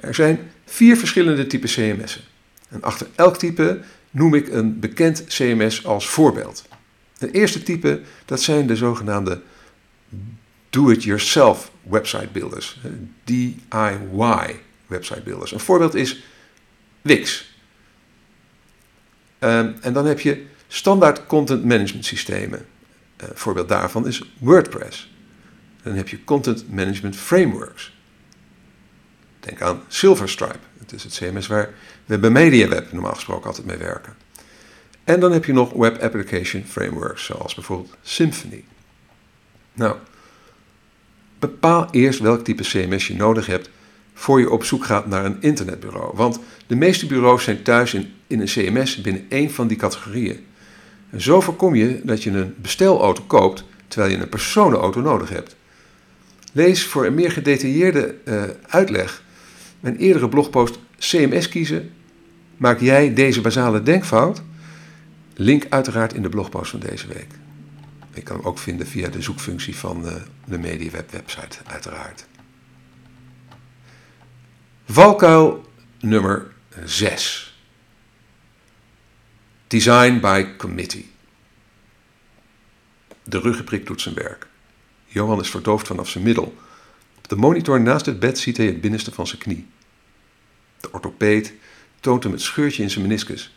Er 0.00 0.14
zijn 0.14 0.50
vier 0.64 0.96
verschillende 0.96 1.46
typen 1.46 1.68
CMS'en. 1.68 2.33
En 2.74 2.82
achter 2.82 3.06
elk 3.14 3.36
type 3.36 3.80
noem 4.10 4.34
ik 4.34 4.48
een 4.48 4.80
bekend 4.80 5.24
CMS 5.24 5.86
als 5.86 6.08
voorbeeld. 6.08 6.64
Het 7.18 7.32
eerste 7.32 7.62
type, 7.62 8.00
dat 8.24 8.42
zijn 8.42 8.66
de 8.66 8.76
zogenaamde 8.76 9.40
do-it-yourself 10.70 11.70
website 11.82 12.28
builders. 12.32 12.80
DIY 13.24 14.60
website 14.86 15.22
builders. 15.22 15.52
Een 15.52 15.60
voorbeeld 15.60 15.94
is 15.94 16.24
Wix. 17.02 17.52
Um, 19.40 19.74
en 19.80 19.92
dan 19.92 20.06
heb 20.06 20.20
je 20.20 20.44
standaard 20.68 21.26
content 21.26 21.64
management 21.64 22.04
systemen. 22.04 22.66
Een 23.16 23.28
voorbeeld 23.34 23.68
daarvan 23.68 24.06
is 24.06 24.22
WordPress. 24.38 25.12
Dan 25.82 25.94
heb 25.94 26.08
je 26.08 26.24
content 26.24 26.70
management 26.70 27.16
frameworks. 27.16 27.96
Denk 29.40 29.62
aan 29.62 29.82
Silverstripe. 29.88 30.58
Het 30.84 30.92
is 30.92 31.02
het 31.02 31.14
CMS 31.14 31.46
waar 31.46 31.70
we 32.04 32.18
bij 32.18 32.30
MediaWeb 32.30 32.92
normaal 32.92 33.14
gesproken 33.14 33.46
altijd 33.46 33.66
mee 33.66 33.76
werken. 33.76 34.14
En 35.04 35.20
dan 35.20 35.32
heb 35.32 35.44
je 35.44 35.52
nog 35.52 35.72
web 35.72 36.02
application 36.02 36.64
frameworks, 36.64 37.24
zoals 37.24 37.54
bijvoorbeeld 37.54 37.96
Symfony. 38.02 38.64
Nou, 39.72 39.96
bepaal 41.38 41.88
eerst 41.90 42.18
welk 42.18 42.44
type 42.44 42.62
CMS 42.62 43.06
je 43.06 43.14
nodig 43.14 43.46
hebt 43.46 43.70
voor 44.14 44.40
je 44.40 44.50
op 44.50 44.64
zoek 44.64 44.84
gaat 44.84 45.06
naar 45.06 45.24
een 45.24 45.36
internetbureau. 45.40 46.16
Want 46.16 46.38
de 46.66 46.76
meeste 46.76 47.06
bureaus 47.06 47.44
zijn 47.44 47.62
thuis 47.62 47.94
in, 47.94 48.12
in 48.26 48.40
een 48.40 48.46
CMS 48.46 49.00
binnen 49.00 49.26
één 49.28 49.50
van 49.50 49.66
die 49.66 49.76
categorieën. 49.76 50.46
En 51.10 51.20
zo 51.20 51.40
voorkom 51.40 51.74
je 51.74 52.00
dat 52.02 52.22
je 52.22 52.30
een 52.30 52.54
bestelauto 52.56 53.22
koopt 53.26 53.64
terwijl 53.88 54.12
je 54.12 54.18
een 54.18 54.28
personenauto 54.28 55.00
nodig 55.00 55.28
hebt. 55.28 55.56
Lees 56.52 56.84
voor 56.84 57.06
een 57.06 57.14
meer 57.14 57.30
gedetailleerde 57.30 58.14
uh, 58.24 58.42
uitleg 58.68 59.22
mijn 59.84 59.96
eerdere 59.96 60.28
blogpost 60.28 60.78
CMS 60.98 61.48
kiezen. 61.48 61.94
Maak 62.56 62.80
jij 62.80 63.14
deze 63.14 63.40
basale 63.40 63.82
denkfout? 63.82 64.42
Link 65.34 65.66
uiteraard 65.68 66.12
in 66.12 66.22
de 66.22 66.28
blogpost 66.28 66.70
van 66.70 66.80
deze 66.80 67.06
week. 67.06 67.26
Je 68.14 68.22
kan 68.22 68.36
hem 68.36 68.46
ook 68.46 68.58
vinden 68.58 68.86
via 68.86 69.08
de 69.08 69.22
zoekfunctie 69.22 69.76
van 69.76 70.04
uh, 70.04 70.14
de 70.44 70.58
MediaWeb 70.58 71.10
website, 71.10 71.58
uiteraard. 71.66 72.26
Valkuil 74.84 75.64
nummer 76.00 76.52
6. 76.84 77.58
Design 79.66 80.20
by 80.20 80.46
committee. 80.56 81.10
De 83.24 83.38
ruggenprik 83.38 83.86
doet 83.86 84.00
zijn 84.00 84.14
werk. 84.14 84.46
Johan 85.06 85.40
is 85.40 85.50
verdoofd 85.50 85.86
vanaf 85.86 86.08
zijn 86.08 86.24
middel. 86.24 86.56
Op 87.16 87.28
de 87.28 87.36
monitor 87.36 87.80
naast 87.80 88.06
het 88.06 88.18
bed 88.18 88.38
ziet 88.38 88.56
hij 88.56 88.66
het 88.66 88.80
binnenste 88.80 89.12
van 89.12 89.26
zijn 89.26 89.40
knie. 89.40 89.72
De 90.84 90.92
orthopeed 90.92 91.52
toont 92.00 92.22
hem 92.22 92.32
het 92.32 92.40
scheurtje 92.40 92.82
in 92.82 92.90
zijn 92.90 93.06
meniscus. 93.06 93.56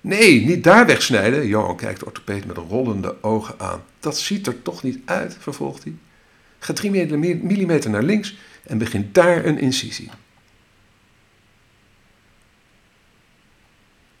Nee, 0.00 0.46
niet 0.46 0.64
daar 0.64 0.86
wegsnijden. 0.86 1.46
Johan 1.46 1.76
kijkt 1.76 2.00
de 2.00 2.06
orthopeed 2.06 2.46
met 2.46 2.56
rollende 2.56 3.22
ogen 3.22 3.54
aan. 3.58 3.82
Dat 4.00 4.18
ziet 4.18 4.46
er 4.46 4.62
toch 4.62 4.82
niet 4.82 4.98
uit, 5.04 5.36
vervolgt 5.38 5.84
hij. 5.84 5.94
Ga 6.58 6.72
drie 6.72 6.90
millimeter 7.36 7.90
naar 7.90 8.02
links 8.02 8.36
en 8.62 8.78
begint 8.78 9.14
daar 9.14 9.44
een 9.44 9.58
incisie. 9.58 10.10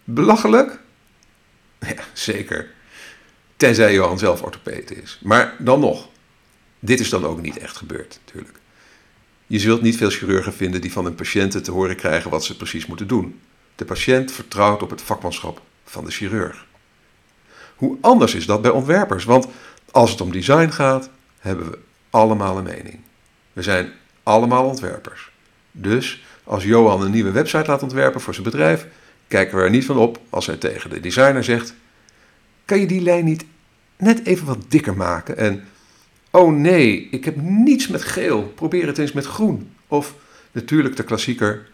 Belachelijk? 0.04 0.80
Ja, 1.78 2.04
zeker. 2.12 2.70
Tenzij 3.56 3.92
Johan 3.92 4.18
zelf 4.18 4.42
orthopeet 4.42 5.02
is. 5.02 5.20
Maar 5.22 5.54
dan 5.58 5.80
nog. 5.80 6.08
Dit 6.78 7.00
is 7.00 7.08
dan 7.08 7.24
ook 7.24 7.40
niet 7.40 7.58
echt 7.58 7.76
gebeurd, 7.76 8.20
natuurlijk. 8.24 8.59
Je 9.50 9.58
zult 9.58 9.82
niet 9.82 9.96
veel 9.96 10.10
chirurgen 10.10 10.52
vinden 10.52 10.80
die 10.80 10.92
van 10.92 11.04
hun 11.04 11.14
patiënten 11.14 11.62
te 11.62 11.70
horen 11.70 11.96
krijgen 11.96 12.30
wat 12.30 12.44
ze 12.44 12.56
precies 12.56 12.86
moeten 12.86 13.06
doen. 13.06 13.40
De 13.74 13.84
patiënt 13.84 14.32
vertrouwt 14.32 14.82
op 14.82 14.90
het 14.90 15.02
vakmanschap 15.02 15.62
van 15.84 16.04
de 16.04 16.10
chirurg. 16.10 16.66
Hoe 17.76 17.98
anders 18.00 18.34
is 18.34 18.46
dat 18.46 18.62
bij 18.62 18.70
ontwerpers? 18.70 19.24
Want 19.24 19.46
als 19.90 20.10
het 20.10 20.20
om 20.20 20.32
design 20.32 20.68
gaat, 20.68 21.10
hebben 21.38 21.70
we 21.70 21.78
allemaal 22.10 22.56
een 22.56 22.64
mening. 22.64 22.98
We 23.52 23.62
zijn 23.62 23.92
allemaal 24.22 24.64
ontwerpers. 24.64 25.30
Dus 25.72 26.22
als 26.44 26.64
Johan 26.64 27.02
een 27.02 27.10
nieuwe 27.10 27.30
website 27.30 27.70
laat 27.70 27.82
ontwerpen 27.82 28.20
voor 28.20 28.34
zijn 28.34 28.46
bedrijf, 28.46 28.86
kijken 29.28 29.56
we 29.56 29.62
er 29.62 29.70
niet 29.70 29.84
van 29.84 29.96
op 29.96 30.20
als 30.28 30.46
hij 30.46 30.56
tegen 30.56 30.90
de 30.90 31.00
designer 31.00 31.44
zegt: 31.44 31.74
Kan 32.64 32.80
je 32.80 32.86
die 32.86 33.02
lijn 33.02 33.24
niet 33.24 33.44
net 33.96 34.26
even 34.26 34.46
wat 34.46 34.64
dikker 34.68 34.96
maken? 34.96 35.36
En 35.36 35.64
oh 36.30 36.52
nee, 36.52 37.08
ik 37.10 37.24
heb 37.24 37.36
niets 37.36 37.88
met 37.88 38.02
geel, 38.02 38.42
probeer 38.42 38.86
het 38.86 38.98
eens 38.98 39.12
met 39.12 39.26
groen. 39.26 39.72
Of 39.88 40.14
natuurlijk 40.52 40.96
de 40.96 41.04
klassieker: 41.04 41.68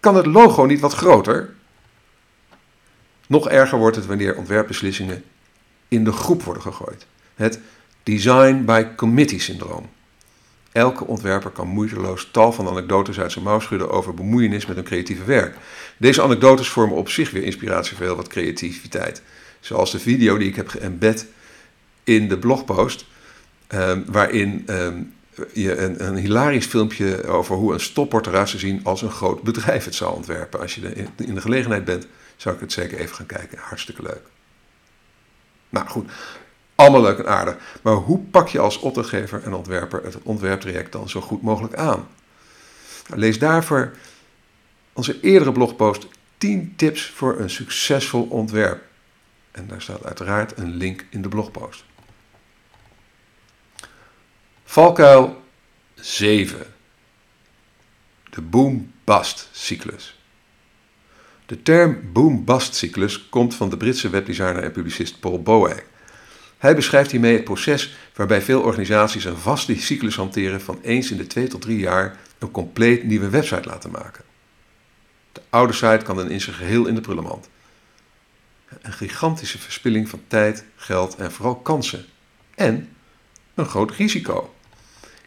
Kan 0.00 0.16
het 0.16 0.26
logo 0.26 0.64
niet 0.64 0.80
wat 0.80 0.92
groter? 0.92 1.54
Nog 3.26 3.48
erger 3.48 3.78
wordt 3.78 3.96
het 3.96 4.06
wanneer 4.06 4.36
ontwerpbeslissingen 4.36 5.24
in 5.88 6.04
de 6.04 6.12
groep 6.12 6.42
worden 6.42 6.62
gegooid. 6.62 7.06
Het 7.34 7.60
design 8.02 8.64
by 8.64 8.86
committee 8.96 9.40
syndroom. 9.40 9.88
Elke 10.72 11.06
ontwerper 11.06 11.50
kan 11.50 11.68
moeiteloos 11.68 12.28
tal 12.32 12.52
van 12.52 12.68
anekdotes 12.68 13.20
uit 13.20 13.32
zijn 13.32 13.44
mouw 13.44 13.60
schudden 13.60 13.90
over 13.90 14.14
bemoeienis 14.14 14.66
met 14.66 14.76
een 14.76 14.84
creatieve 14.84 15.24
werk. 15.24 15.56
Deze 15.98 16.22
anekdotes 16.22 16.68
vormen 16.68 16.96
op 16.96 17.08
zich 17.08 17.30
weer 17.30 17.42
inspiratie 17.42 17.96
voor 17.96 18.06
heel 18.06 18.16
wat 18.16 18.28
creativiteit. 18.28 19.22
Zoals 19.60 19.90
de 19.92 19.98
video 19.98 20.38
die 20.38 20.48
ik 20.48 20.56
heb 20.56 20.68
geëmbed 20.68 21.26
in 22.04 22.28
de 22.28 22.38
blogpost, 22.38 23.06
um, 23.68 24.04
waarin 24.06 24.64
um, 24.70 25.14
je 25.52 25.76
een, 25.76 26.06
een, 26.06 26.16
hilarisch 26.16 26.66
filmpje 26.66 27.26
over 27.26 27.56
hoe 27.56 27.72
een 27.72 28.08
eruit 28.26 28.48
zou 28.48 28.60
zien 28.60 28.80
als 28.84 29.02
een 29.02 29.10
groot 29.10 29.42
bedrijf 29.42 29.84
het 29.84 29.94
zou 29.94 30.14
ontwerpen. 30.14 30.60
Als 30.60 30.74
je 30.74 31.08
in 31.16 31.34
de 31.34 31.40
gelegenheid 31.40 31.84
bent, 31.84 32.06
zou 32.36 32.54
ik 32.54 32.60
het 32.60 32.72
zeker 32.72 32.98
even 32.98 33.16
gaan 33.16 33.26
kijken. 33.26 33.58
Hartstikke 33.58 34.02
leuk. 34.02 34.22
Nou 35.68 35.88
goed, 35.88 36.10
allemaal 36.74 37.02
leuk 37.02 37.18
en 37.18 37.28
aardig. 37.28 37.56
Maar 37.82 37.94
hoe 37.94 38.18
pak 38.18 38.48
je 38.48 38.58
als 38.58 38.78
opdrachtgever 38.78 39.42
en 39.42 39.54
ontwerper 39.54 40.04
het 40.04 40.22
ontwerptraject 40.22 40.92
dan 40.92 41.08
zo 41.08 41.20
goed 41.20 41.42
mogelijk 41.42 41.74
aan? 41.74 42.08
Nou, 43.08 43.20
lees 43.20 43.38
daarvoor 43.38 43.92
onze 44.92 45.20
eerdere 45.20 45.52
blogpost 45.52 46.06
10 46.38 46.72
tips 46.76 47.10
voor 47.10 47.38
een 47.38 47.50
succesvol 47.50 48.22
ontwerp. 48.22 48.82
En 49.50 49.66
daar 49.66 49.82
staat 49.82 50.04
uiteraard 50.04 50.58
een 50.58 50.74
link 50.74 51.06
in 51.10 51.22
de 51.22 51.28
blogpost. 51.28 51.84
Valkuil 54.68 55.42
7. 55.94 56.66
De 58.30 58.40
boom-bust 58.40 59.48
cyclus. 59.52 60.18
De 61.46 61.62
term 61.62 62.12
boom-bust 62.12 62.74
cyclus 62.74 63.28
komt 63.28 63.54
van 63.54 63.70
de 63.70 63.76
Britse 63.76 64.10
webdesigner 64.10 64.62
en 64.62 64.72
publicist 64.72 65.20
Paul 65.20 65.42
Boag. 65.42 65.82
Hij 66.58 66.74
beschrijft 66.74 67.10
hiermee 67.10 67.32
het 67.32 67.44
proces 67.44 67.96
waarbij 68.14 68.42
veel 68.42 68.62
organisaties 68.62 69.24
een 69.24 69.36
vaste 69.36 69.80
cyclus 69.80 70.16
hanteren 70.16 70.60
van 70.60 70.78
eens 70.82 71.10
in 71.10 71.16
de 71.16 71.26
twee 71.26 71.46
tot 71.46 71.60
drie 71.60 71.78
jaar 71.78 72.18
een 72.38 72.50
compleet 72.50 73.04
nieuwe 73.04 73.28
website 73.28 73.68
laten 73.68 73.90
maken. 73.90 74.24
De 75.32 75.42
oude 75.50 75.72
site 75.72 76.04
kan 76.04 76.16
dan 76.16 76.30
in 76.30 76.40
zijn 76.40 76.56
geheel 76.56 76.86
in 76.86 76.94
de 76.94 77.00
prullenmand. 77.00 77.48
Een 78.82 78.92
gigantische 78.92 79.58
verspilling 79.58 80.08
van 80.08 80.20
tijd, 80.26 80.64
geld 80.76 81.16
en 81.16 81.32
vooral 81.32 81.56
kansen. 81.56 82.04
En 82.54 82.88
een 83.54 83.66
groot 83.66 83.90
risico. 83.90 84.54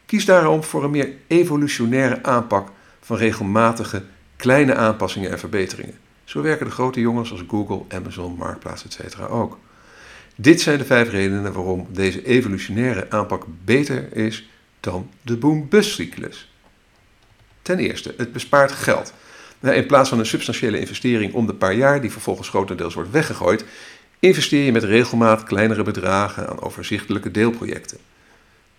Kies 0.09 0.25
daarom 0.25 0.63
voor 0.63 0.83
een 0.83 0.91
meer 0.91 1.13
evolutionaire 1.27 2.23
aanpak 2.23 2.69
van 3.01 3.17
regelmatige 3.17 4.03
kleine 4.35 4.75
aanpassingen 4.75 5.31
en 5.31 5.39
verbeteringen. 5.39 5.97
Zo 6.23 6.41
werken 6.41 6.65
de 6.65 6.71
grote 6.71 6.99
jongens 6.99 7.31
als 7.31 7.43
Google, 7.47 7.81
Amazon, 7.87 8.35
Marktplaats, 8.35 8.85
etc. 8.85 9.19
ook. 9.29 9.57
Dit 10.35 10.61
zijn 10.61 10.77
de 10.77 10.85
vijf 10.85 11.09
redenen 11.09 11.53
waarom 11.53 11.87
deze 11.91 12.25
evolutionaire 12.25 13.05
aanpak 13.09 13.45
beter 13.65 14.15
is 14.15 14.49
dan 14.79 15.09
de 15.21 15.37
boom-bust 15.37 15.93
cyclus. 15.93 16.51
Ten 17.61 17.79
eerste, 17.79 18.13
het 18.17 18.31
bespaart 18.31 18.71
geld. 18.71 19.13
Nou, 19.59 19.75
in 19.75 19.85
plaats 19.85 20.09
van 20.09 20.19
een 20.19 20.25
substantiële 20.25 20.79
investering 20.79 21.33
om 21.33 21.47
de 21.47 21.53
paar 21.53 21.73
jaar, 21.73 22.01
die 22.01 22.11
vervolgens 22.11 22.49
grotendeels 22.49 22.93
wordt 22.93 23.11
weggegooid, 23.11 23.65
investeer 24.19 24.65
je 24.65 24.71
met 24.71 24.83
regelmaat 24.83 25.43
kleinere 25.43 25.83
bedragen 25.83 26.49
aan 26.49 26.61
overzichtelijke 26.61 27.31
deelprojecten. 27.31 27.97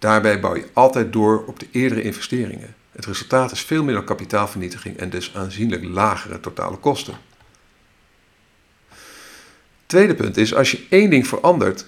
Daarbij 0.01 0.41
bouw 0.41 0.57
je 0.57 0.69
altijd 0.73 1.13
door 1.13 1.45
op 1.47 1.59
de 1.59 1.67
eerdere 1.71 2.03
investeringen. 2.03 2.75
Het 2.93 3.07
resultaat 3.07 3.53
is 3.53 3.61
veel 3.61 3.85
minder 3.85 4.05
kapitaalvernietiging 4.05 4.97
en 4.97 5.11
dus 5.11 5.35
aanzienlijk 5.35 5.85
lagere 5.85 6.41
totale 6.41 6.77
kosten. 6.77 7.19
Tweede 9.87 10.15
punt 10.15 10.37
is, 10.37 10.55
als 10.55 10.71
je 10.71 10.87
één 10.89 11.11
ding 11.11 11.27
verandert, 11.27 11.87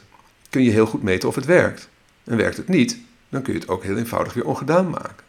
kun 0.51 0.63
je 0.63 0.71
heel 0.71 0.87
goed 0.87 1.03
meten 1.03 1.29
of 1.29 1.35
het 1.35 1.45
werkt. 1.45 1.89
En 2.25 2.37
werkt 2.37 2.57
het 2.57 2.69
niet, 2.69 2.99
dan 3.29 3.43
kun 3.43 3.53
je 3.53 3.59
het 3.59 3.69
ook 3.69 3.83
heel 3.83 3.97
eenvoudig 3.97 4.33
weer 4.33 4.47
ongedaan 4.47 4.91
maken. 4.91 5.25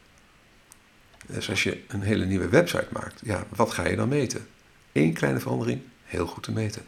Dus 1.25 1.50
als 1.50 1.63
je 1.63 1.78
een 1.88 2.02
hele 2.02 2.25
nieuwe 2.25 2.50
website 2.50 2.88
maakt, 2.90 3.22
ja, 3.24 3.46
wat 3.56 3.72
ga 3.72 3.88
je 3.88 3.96
dan 3.96 4.08
meten? 4.08 4.48
Eén 4.92 5.13
kleine 5.13 5.40
verandering, 5.40 5.82
heel 6.04 6.25
goed 6.25 6.44
te 6.44 6.52
meten. 6.52 6.82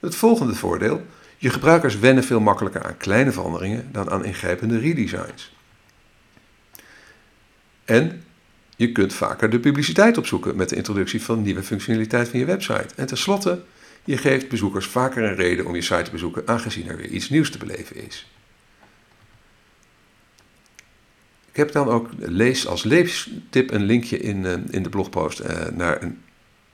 Het 0.00 0.14
volgende 0.14 0.54
voordeel, 0.54 1.06
je 1.44 1.50
gebruikers 1.50 1.98
wennen 1.98 2.24
veel 2.24 2.40
makkelijker 2.40 2.82
aan 2.82 2.96
kleine 2.96 3.32
veranderingen 3.32 3.88
dan 3.92 4.10
aan 4.10 4.24
ingrijpende 4.24 4.78
redesigns. 4.78 5.52
En 7.84 8.24
je 8.76 8.92
kunt 8.92 9.14
vaker 9.14 9.50
de 9.50 9.60
publiciteit 9.60 10.18
opzoeken 10.18 10.56
met 10.56 10.68
de 10.68 10.76
introductie 10.76 11.22
van 11.22 11.42
nieuwe 11.42 11.62
functionaliteit 11.62 12.28
van 12.28 12.38
je 12.38 12.44
website. 12.44 12.86
En 12.96 13.06
tenslotte, 13.06 13.62
je 14.04 14.16
geeft 14.16 14.48
bezoekers 14.48 14.86
vaker 14.86 15.22
een 15.22 15.34
reden 15.34 15.66
om 15.66 15.74
je 15.74 15.82
site 15.82 16.02
te 16.02 16.10
bezoeken, 16.10 16.48
aangezien 16.48 16.88
er 16.88 16.96
weer 16.96 17.10
iets 17.10 17.28
nieuws 17.28 17.50
te 17.50 17.58
beleven 17.58 17.96
is. 18.06 18.30
Ik 21.50 21.56
heb 21.56 21.72
dan 21.72 21.88
ook 21.88 22.08
lees 22.18 22.66
als 22.66 22.84
leestip 22.84 23.70
een 23.70 23.84
linkje 23.84 24.18
in, 24.18 24.44
uh, 24.44 24.52
in 24.70 24.82
de 24.82 24.88
blogpost 24.88 25.40
uh, 25.40 25.66
naar 25.72 26.02
een, 26.02 26.22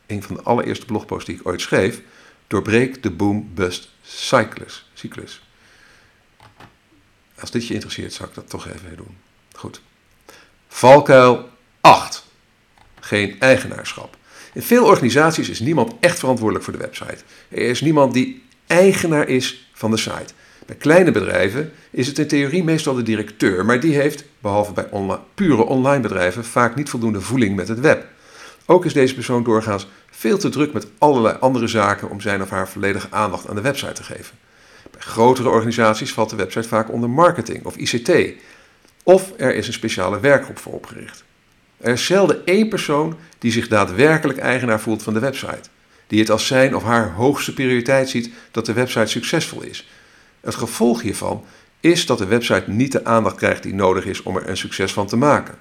een 0.06 0.22
van 0.22 0.36
de 0.36 0.42
allereerste 0.42 0.86
blogposts 0.86 1.26
die 1.26 1.34
ik 1.34 1.46
ooit 1.46 1.60
schreef. 1.60 2.02
Doorbreek 2.50 3.02
de 3.02 3.10
boom-bust 3.10 3.88
cyclus. 4.02 5.42
Als 7.40 7.50
dit 7.50 7.66
je 7.66 7.74
interesseert, 7.74 8.12
zou 8.12 8.28
ik 8.28 8.34
dat 8.34 8.50
toch 8.50 8.68
even 8.68 8.96
doen. 8.96 9.16
Goed. 9.52 9.80
Valkuil 10.68 11.48
8. 11.80 12.24
Geen 13.00 13.40
eigenaarschap. 13.40 14.16
In 14.52 14.62
veel 14.62 14.84
organisaties 14.84 15.48
is 15.48 15.60
niemand 15.60 15.92
echt 16.00 16.18
verantwoordelijk 16.18 16.64
voor 16.64 16.72
de 16.72 16.78
website. 16.78 17.18
Er 17.48 17.58
is 17.58 17.80
niemand 17.80 18.12
die 18.12 18.42
eigenaar 18.66 19.28
is 19.28 19.70
van 19.72 19.90
de 19.90 19.96
site. 19.96 20.32
Bij 20.66 20.76
kleine 20.76 21.10
bedrijven 21.10 21.72
is 21.90 22.06
het 22.06 22.18
in 22.18 22.28
theorie 22.28 22.64
meestal 22.64 22.94
de 22.94 23.02
directeur, 23.02 23.64
maar 23.64 23.80
die 23.80 23.94
heeft, 23.94 24.24
behalve 24.38 24.72
bij 24.72 24.88
pure 25.34 25.64
online 25.64 26.02
bedrijven, 26.02 26.44
vaak 26.44 26.76
niet 26.76 26.88
voldoende 26.88 27.20
voeling 27.20 27.56
met 27.56 27.68
het 27.68 27.80
web. 27.80 28.06
Ook 28.66 28.84
is 28.84 28.92
deze 28.92 29.14
persoon 29.14 29.44
doorgaans 29.44 29.86
veel 30.10 30.38
te 30.38 30.48
druk 30.48 30.72
met 30.72 30.86
allerlei 30.98 31.36
andere 31.40 31.66
zaken 31.66 32.10
om 32.10 32.20
zijn 32.20 32.42
of 32.42 32.50
haar 32.50 32.68
volledige 32.68 33.06
aandacht 33.10 33.48
aan 33.48 33.54
de 33.54 33.60
website 33.60 33.92
te 33.92 34.02
geven. 34.02 34.38
Bij 34.90 35.00
grotere 35.00 35.48
organisaties 35.48 36.12
valt 36.12 36.30
de 36.30 36.36
website 36.36 36.68
vaak 36.68 36.92
onder 36.92 37.10
marketing 37.10 37.64
of 37.64 37.76
ICT, 37.76 38.32
of 39.02 39.32
er 39.36 39.54
is 39.54 39.66
een 39.66 39.72
speciale 39.72 40.20
werkgroep 40.20 40.58
voor 40.58 40.72
opgericht. 40.72 41.24
Er 41.76 41.92
is 41.92 42.06
zelden 42.06 42.46
één 42.46 42.68
persoon 42.68 43.16
die 43.38 43.52
zich 43.52 43.68
daadwerkelijk 43.68 44.38
eigenaar 44.38 44.80
voelt 44.80 45.02
van 45.02 45.14
de 45.14 45.20
website, 45.20 45.68
die 46.06 46.20
het 46.20 46.30
als 46.30 46.46
zijn 46.46 46.76
of 46.76 46.82
haar 46.82 47.12
hoogste 47.12 47.54
prioriteit 47.54 48.08
ziet 48.08 48.30
dat 48.50 48.66
de 48.66 48.72
website 48.72 49.06
succesvol 49.06 49.62
is. 49.62 49.88
Het 50.40 50.54
gevolg 50.54 51.02
hiervan 51.02 51.44
is 51.80 52.06
dat 52.06 52.18
de 52.18 52.26
website 52.26 52.70
niet 52.70 52.92
de 52.92 53.04
aandacht 53.04 53.36
krijgt 53.36 53.62
die 53.62 53.74
nodig 53.74 54.04
is 54.04 54.22
om 54.22 54.36
er 54.36 54.48
een 54.48 54.56
succes 54.56 54.92
van 54.92 55.06
te 55.06 55.16
maken. 55.16 55.54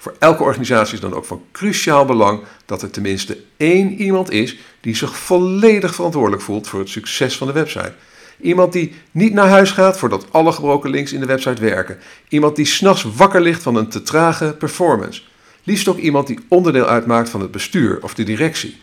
Voor 0.00 0.14
elke 0.18 0.42
organisatie 0.42 0.94
is 0.94 1.00
dan 1.00 1.14
ook 1.14 1.24
van 1.24 1.42
cruciaal 1.52 2.04
belang 2.04 2.40
dat 2.66 2.82
er 2.82 2.90
tenminste 2.90 3.38
één 3.56 3.92
iemand 3.92 4.30
is 4.30 4.56
die 4.80 4.96
zich 4.96 5.16
volledig 5.16 5.94
verantwoordelijk 5.94 6.42
voelt 6.42 6.68
voor 6.68 6.80
het 6.80 6.88
succes 6.88 7.36
van 7.36 7.46
de 7.46 7.52
website. 7.52 7.92
Iemand 8.40 8.72
die 8.72 8.94
niet 9.10 9.32
naar 9.32 9.48
huis 9.48 9.70
gaat 9.70 9.98
voordat 9.98 10.26
alle 10.30 10.52
gebroken 10.52 10.90
links 10.90 11.12
in 11.12 11.20
de 11.20 11.26
website 11.26 11.60
werken. 11.60 11.98
Iemand 12.28 12.56
die 12.56 12.64
s'nachts 12.64 13.02
wakker 13.16 13.40
ligt 13.40 13.62
van 13.62 13.76
een 13.76 13.88
te 13.88 14.02
trage 14.02 14.54
performance. 14.58 15.22
Liefst 15.62 15.88
ook 15.88 15.98
iemand 15.98 16.26
die 16.26 16.38
onderdeel 16.48 16.86
uitmaakt 16.86 17.28
van 17.28 17.40
het 17.40 17.50
bestuur 17.50 17.98
of 18.02 18.14
de 18.14 18.22
directie. 18.22 18.80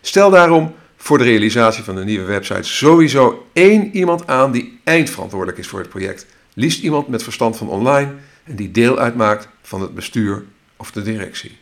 Stel 0.00 0.30
daarom 0.30 0.74
voor 0.96 1.18
de 1.18 1.24
realisatie 1.24 1.84
van 1.84 1.96
een 1.96 2.06
nieuwe 2.06 2.26
website 2.26 2.62
sowieso 2.62 3.46
één 3.52 3.96
iemand 3.96 4.26
aan 4.26 4.52
die 4.52 4.80
eindverantwoordelijk 4.84 5.58
is 5.58 5.66
voor 5.66 5.78
het 5.78 5.88
project. 5.88 6.26
Liefst 6.54 6.82
iemand 6.82 7.08
met 7.08 7.22
verstand 7.22 7.56
van 7.56 7.68
online 7.68 8.12
en 8.44 8.56
die 8.56 8.70
deel 8.70 8.98
uitmaakt 8.98 9.48
van 9.62 9.80
het 9.80 9.94
bestuur 9.94 10.44
of 10.76 10.90
de 10.90 11.02
directie. 11.02 11.58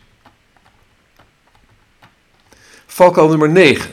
Valkuil 2.85 3.27
nummer 3.27 3.49
9. 3.49 3.91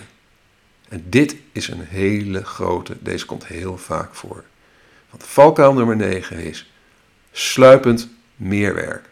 En 0.89 1.05
dit 1.09 1.37
is 1.53 1.69
een 1.69 1.81
hele 1.81 2.45
grote, 2.45 2.97
deze 3.01 3.27
komt 3.27 3.47
heel 3.47 3.79
vaak 3.79 4.15
voor. 4.15 4.45
Want 5.11 5.25
valkuil 5.25 5.73
nummer 5.73 5.97
9 5.97 6.39
is 6.39 6.71
sluipend 7.33 8.09
meerwerk. 8.37 9.09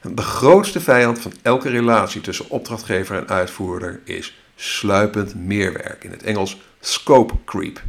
De 0.00 0.22
grootste 0.22 0.80
vijand 0.80 1.18
van 1.18 1.32
elke 1.42 1.68
relatie 1.68 2.20
tussen 2.20 2.50
opdrachtgever 2.50 3.16
en 3.16 3.28
uitvoerder 3.28 4.00
is 4.04 4.38
sluipend 4.56 5.34
meerwerk, 5.34 6.04
in 6.04 6.10
het 6.10 6.22
Engels 6.22 6.60
scope 6.80 7.34
creep. 7.44 7.82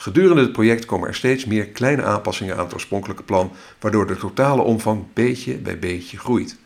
Gedurende 0.00 0.42
het 0.42 0.52
project 0.52 0.84
komen 0.84 1.08
er 1.08 1.14
steeds 1.14 1.44
meer 1.44 1.66
kleine 1.66 2.02
aanpassingen 2.02 2.56
aan 2.56 2.64
het 2.64 2.74
oorspronkelijke 2.74 3.22
plan, 3.22 3.52
waardoor 3.80 4.06
de 4.06 4.16
totale 4.16 4.62
omvang 4.62 5.04
beetje 5.12 5.56
bij 5.56 5.78
beetje 5.78 6.18
groeit. 6.18 6.56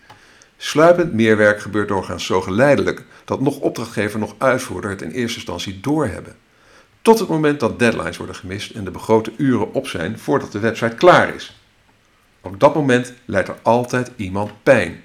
Sluipend 0.56 1.12
meerwerk 1.12 1.60
gebeurt 1.60 1.88
doorgaans 1.88 2.26
zo 2.26 2.40
geleidelijk 2.40 3.04
dat 3.24 3.40
nog 3.40 3.58
opdrachtgever 3.58 4.18
nog 4.18 4.34
uitvoerder 4.38 4.90
het 4.90 5.02
in 5.02 5.10
eerste 5.10 5.36
instantie 5.36 5.80
doorhebben. 5.80 6.36
Tot 7.02 7.18
het 7.18 7.28
moment 7.28 7.60
dat 7.60 7.78
deadlines 7.78 8.16
worden 8.16 8.36
gemist 8.36 8.70
en 8.70 8.84
de 8.84 8.90
begrote 8.90 9.32
uren 9.36 9.72
op 9.72 9.86
zijn 9.86 10.18
voordat 10.18 10.52
de 10.52 10.58
website 10.58 10.96
klaar 10.96 11.34
is. 11.34 11.60
Op 12.40 12.60
dat 12.60 12.74
moment 12.74 13.12
leidt 13.24 13.48
er 13.48 13.58
altijd 13.62 14.10
iemand 14.16 14.50
pijn. 14.62 15.02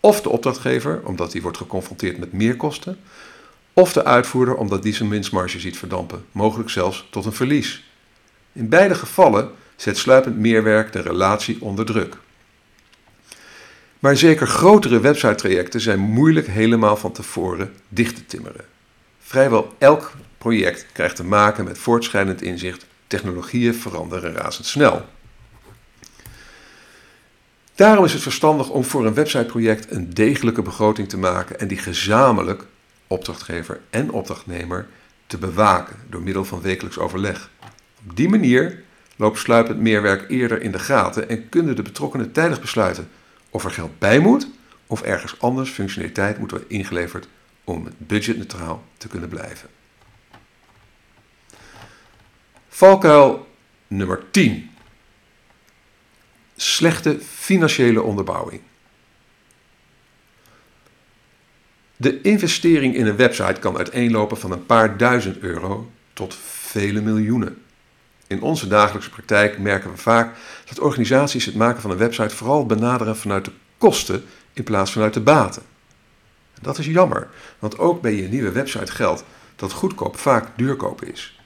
Of 0.00 0.22
de 0.22 0.28
opdrachtgever, 0.28 1.00
omdat 1.04 1.32
hij 1.32 1.42
wordt 1.42 1.56
geconfronteerd 1.56 2.18
met 2.18 2.32
meerkosten, 2.32 2.98
of 3.78 3.92
de 3.92 4.04
uitvoerder, 4.04 4.54
omdat 4.54 4.82
die 4.82 4.94
zijn 4.94 5.08
winstmarge 5.08 5.60
ziet 5.60 5.78
verdampen, 5.78 6.24
mogelijk 6.32 6.70
zelfs 6.70 7.06
tot 7.10 7.24
een 7.24 7.32
verlies. 7.32 7.90
In 8.52 8.68
beide 8.68 8.94
gevallen 8.94 9.50
zet 9.76 9.98
sluipend 9.98 10.38
meerwerk 10.38 10.92
de 10.92 11.00
relatie 11.00 11.56
onder 11.60 11.84
druk. 11.84 12.16
Maar 13.98 14.16
zeker 14.16 14.46
grotere 14.46 15.00
website-trajecten 15.00 15.80
zijn 15.80 15.98
moeilijk 15.98 16.46
helemaal 16.46 16.96
van 16.96 17.12
tevoren 17.12 17.72
dicht 17.88 18.14
te 18.14 18.26
timmeren. 18.26 18.64
Vrijwel 19.20 19.74
elk 19.78 20.12
project 20.38 20.86
krijgt 20.92 21.16
te 21.16 21.24
maken 21.24 21.64
met 21.64 21.78
voortschrijdend 21.78 22.42
inzicht. 22.42 22.86
Technologieën 23.06 23.74
veranderen 23.74 24.32
razendsnel. 24.32 25.04
Daarom 27.74 28.04
is 28.04 28.12
het 28.12 28.22
verstandig 28.22 28.68
om 28.68 28.84
voor 28.84 29.06
een 29.06 29.14
websiteproject 29.14 29.90
een 29.90 30.14
degelijke 30.14 30.62
begroting 30.62 31.08
te 31.08 31.18
maken 31.18 31.60
en 31.60 31.68
die 31.68 31.78
gezamenlijk, 31.78 32.64
opdrachtgever 33.08 33.80
en 33.90 34.10
opdrachtnemer, 34.10 34.88
te 35.26 35.38
bewaken 35.38 35.96
door 36.08 36.22
middel 36.22 36.44
van 36.44 36.60
wekelijks 36.60 36.98
overleg. 36.98 37.50
Op 38.08 38.16
die 38.16 38.28
manier 38.28 38.82
loopt 39.16 39.38
sluipend 39.38 39.80
meerwerk 39.80 40.30
eerder 40.30 40.62
in 40.62 40.72
de 40.72 40.78
gaten 40.78 41.28
en 41.28 41.48
kunnen 41.48 41.76
de 41.76 41.82
betrokkenen 41.82 42.32
tijdig 42.32 42.60
besluiten 42.60 43.08
of 43.50 43.64
er 43.64 43.70
geld 43.70 43.98
bij 43.98 44.18
moet 44.18 44.48
of 44.86 45.02
ergens 45.02 45.40
anders 45.40 45.70
functionaliteit 45.70 46.38
moet 46.38 46.50
worden 46.50 46.70
ingeleverd 46.70 47.28
om 47.64 47.88
budgetneutraal 47.96 48.84
te 48.96 49.08
kunnen 49.08 49.28
blijven. 49.28 49.68
Valkuil 52.68 53.48
nummer 53.86 54.22
10. 54.30 54.70
Slechte 56.56 57.20
financiële 57.20 58.02
onderbouwing. 58.02 58.60
De 62.00 62.20
investering 62.20 62.94
in 62.94 63.06
een 63.06 63.16
website 63.16 63.60
kan 63.60 63.76
uiteenlopen 63.76 64.38
van 64.38 64.52
een 64.52 64.66
paar 64.66 64.96
duizend 64.96 65.38
euro 65.38 65.90
tot 66.12 66.34
vele 66.44 67.00
miljoenen. 67.00 67.62
In 68.26 68.42
onze 68.42 68.68
dagelijkse 68.68 69.10
praktijk 69.10 69.58
merken 69.58 69.90
we 69.90 69.96
vaak 69.96 70.36
dat 70.64 70.78
organisaties 70.78 71.44
het 71.44 71.54
maken 71.54 71.80
van 71.80 71.90
een 71.90 71.96
website 71.96 72.36
vooral 72.36 72.66
benaderen 72.66 73.16
vanuit 73.16 73.44
de 73.44 73.50
kosten 73.78 74.24
in 74.52 74.64
plaats 74.64 74.92
van 74.92 75.02
uit 75.02 75.14
de 75.14 75.20
baten. 75.20 75.62
Dat 76.60 76.78
is 76.78 76.86
jammer, 76.86 77.28
want 77.58 77.78
ook 77.78 78.02
bij 78.02 78.14
je 78.14 78.28
nieuwe 78.28 78.52
website 78.52 78.92
geldt 78.92 79.24
dat 79.56 79.72
goedkoop 79.72 80.18
vaak 80.18 80.48
duurkoop 80.56 81.04
is. 81.04 81.40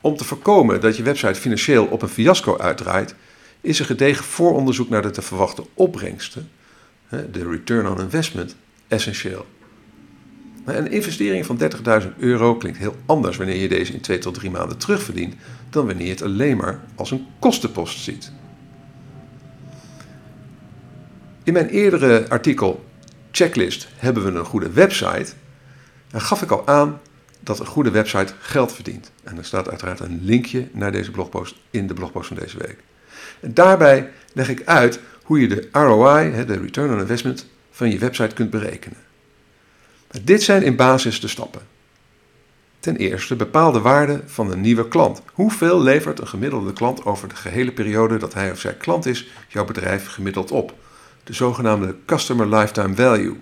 Om 0.00 0.16
te 0.16 0.24
voorkomen 0.24 0.80
dat 0.80 0.96
je 0.96 1.02
website 1.02 1.40
financieel 1.40 1.86
op 1.86 2.02
een 2.02 2.08
fiasco 2.08 2.58
uitdraait, 2.58 3.14
is 3.60 3.78
een 3.78 3.86
gedegen 3.86 4.24
vooronderzoek 4.24 4.88
naar 4.88 5.02
de 5.02 5.10
te 5.10 5.22
verwachten 5.22 5.66
opbrengsten, 5.74 6.50
de 7.08 7.48
return 7.50 7.88
on 7.88 8.00
investment, 8.00 8.56
essentieel. 8.88 9.46
Een 10.64 10.90
investering 10.90 11.46
van 11.46 11.60
30.000 12.02 12.08
euro 12.18 12.56
klinkt 12.56 12.78
heel 12.78 12.96
anders 13.06 13.36
wanneer 13.36 13.56
je 13.56 13.68
deze 13.68 13.92
in 13.92 14.00
2 14.00 14.18
tot 14.18 14.34
3 14.34 14.50
maanden 14.50 14.78
terugverdient 14.78 15.34
dan 15.70 15.86
wanneer 15.86 16.04
je 16.04 16.12
het 16.12 16.22
alleen 16.22 16.56
maar 16.56 16.80
als 16.94 17.10
een 17.10 17.26
kostenpost 17.38 17.98
ziet. 17.98 18.32
In 21.42 21.52
mijn 21.52 21.68
eerdere 21.68 22.28
artikel 22.28 22.84
Checklist 23.30 23.88
hebben 23.96 24.24
we 24.24 24.38
een 24.38 24.44
goede 24.44 24.70
website, 24.70 25.32
dan 26.10 26.20
gaf 26.20 26.42
ik 26.42 26.50
al 26.50 26.66
aan 26.66 27.00
dat 27.40 27.60
een 27.60 27.66
goede 27.66 27.90
website 27.90 28.32
geld 28.38 28.72
verdient. 28.72 29.10
En 29.22 29.36
er 29.38 29.44
staat 29.44 29.68
uiteraard 29.68 30.00
een 30.00 30.20
linkje 30.22 30.68
naar 30.72 30.92
deze 30.92 31.10
blogpost 31.10 31.56
in 31.70 31.86
de 31.86 31.94
blogpost 31.94 32.28
van 32.28 32.36
deze 32.36 32.58
week. 32.58 32.76
En 33.40 33.54
daarbij 33.54 34.10
leg 34.32 34.48
ik 34.48 34.62
uit 34.64 35.00
hoe 35.22 35.40
je 35.40 35.48
de 35.48 35.68
ROI, 35.72 36.44
de 36.44 36.58
Return 36.58 36.92
on 36.92 37.00
Investment, 37.00 37.46
van 37.70 37.90
je 37.90 37.98
website 37.98 38.34
kunt 38.34 38.50
berekenen. 38.50 38.98
Dit 40.22 40.42
zijn 40.42 40.62
in 40.62 40.76
basis 40.76 41.20
de 41.20 41.28
stappen. 41.28 41.60
Ten 42.80 42.96
eerste 42.96 43.36
bepaal 43.36 43.72
de 43.72 43.80
waarde 43.80 44.22
van 44.26 44.50
een 44.50 44.60
nieuwe 44.60 44.88
klant. 44.88 45.22
Hoeveel 45.32 45.80
levert 45.80 46.20
een 46.20 46.28
gemiddelde 46.28 46.72
klant 46.72 47.04
over 47.04 47.28
de 47.28 47.34
gehele 47.34 47.72
periode 47.72 48.16
dat 48.16 48.34
hij 48.34 48.50
of 48.50 48.60
zij 48.60 48.74
klant 48.74 49.06
is 49.06 49.28
jouw 49.48 49.64
bedrijf 49.64 50.06
gemiddeld 50.06 50.50
op? 50.50 50.74
De 51.24 51.32
zogenaamde 51.32 51.96
Customer 52.06 52.56
Lifetime 52.56 52.94
Value. 52.94 53.40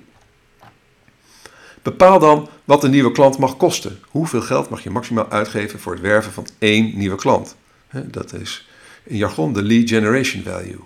Bepaal 1.82 2.18
dan 2.18 2.48
wat 2.64 2.84
een 2.84 2.90
nieuwe 2.90 3.12
klant 3.12 3.38
mag 3.38 3.56
kosten. 3.56 3.98
Hoeveel 4.08 4.40
geld 4.40 4.68
mag 4.68 4.82
je 4.82 4.90
maximaal 4.90 5.30
uitgeven 5.30 5.80
voor 5.80 5.92
het 5.92 6.02
werven 6.02 6.32
van 6.32 6.46
één 6.58 6.98
nieuwe 6.98 7.16
klant? 7.16 7.56
Dat 8.04 8.32
is 8.32 8.68
in 9.02 9.16
jargon 9.16 9.52
de 9.52 9.62
Lead 9.62 9.88
Generation 9.88 10.42
Value. 10.42 10.80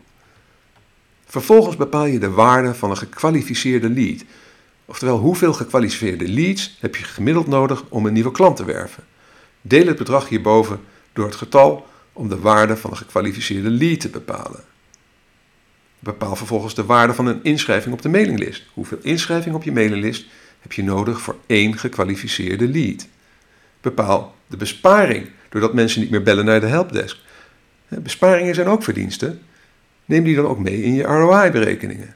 Vervolgens 1.27 1.77
bepaal 1.77 2.07
je 2.07 2.19
de 2.19 2.31
waarde 2.31 2.75
van 2.75 2.91
een 2.91 2.97
gekwalificeerde 2.97 3.91
lead. 3.91 4.25
Oftewel, 4.85 5.19
hoeveel 5.19 5.53
gekwalificeerde 5.53 6.29
leads 6.29 6.77
heb 6.81 6.97
je 6.97 7.05
gemiddeld 7.05 7.47
nodig 7.47 7.85
om 7.89 8.07
een 8.07 8.13
nieuwe 8.13 8.31
klant 8.31 8.57
te 8.57 8.65
werven? 8.65 9.05
Deel 9.61 9.87
het 9.87 9.97
bedrag 9.97 10.29
hierboven 10.29 10.81
door 11.13 11.25
het 11.27 11.35
getal 11.35 11.87
om 12.13 12.29
de 12.29 12.39
waarde 12.39 12.77
van 12.77 12.91
een 12.91 12.97
gekwalificeerde 12.97 13.71
lead 13.71 14.01
te 14.01 14.09
bepalen. 14.09 14.65
Bepaal 15.99 16.37
vervolgens 16.37 16.75
de 16.75 16.85
waarde 16.85 17.15
van 17.15 17.27
een 17.27 17.41
inschrijving 17.43 17.95
op 17.95 18.03
de 18.03 18.09
mailinglist. 18.09 18.63
Hoeveel 18.73 18.99
inschrijving 19.03 19.55
op 19.55 19.63
je 19.63 19.73
mailinglist 19.73 20.27
heb 20.61 20.73
je 20.73 20.83
nodig 20.83 21.21
voor 21.21 21.37
één 21.47 21.79
gekwalificeerde 21.79 22.69
lead? 22.69 23.07
Bepaal 23.81 24.35
de 24.47 24.57
besparing 24.57 25.29
doordat 25.49 25.75
mensen 25.75 26.01
niet 26.01 26.11
meer 26.11 26.23
bellen 26.23 26.45
naar 26.45 26.61
de 26.61 26.67
helpdesk. 26.67 27.19
Besparingen 27.89 28.55
zijn 28.55 28.67
ook 28.67 28.83
verdiensten. 28.83 29.43
Neem 30.05 30.25
die 30.25 30.37
dan 30.37 30.47
ook 30.47 30.59
mee 30.59 30.83
in 30.83 30.95
je 30.95 31.03
ROI-berekeningen. 31.03 32.15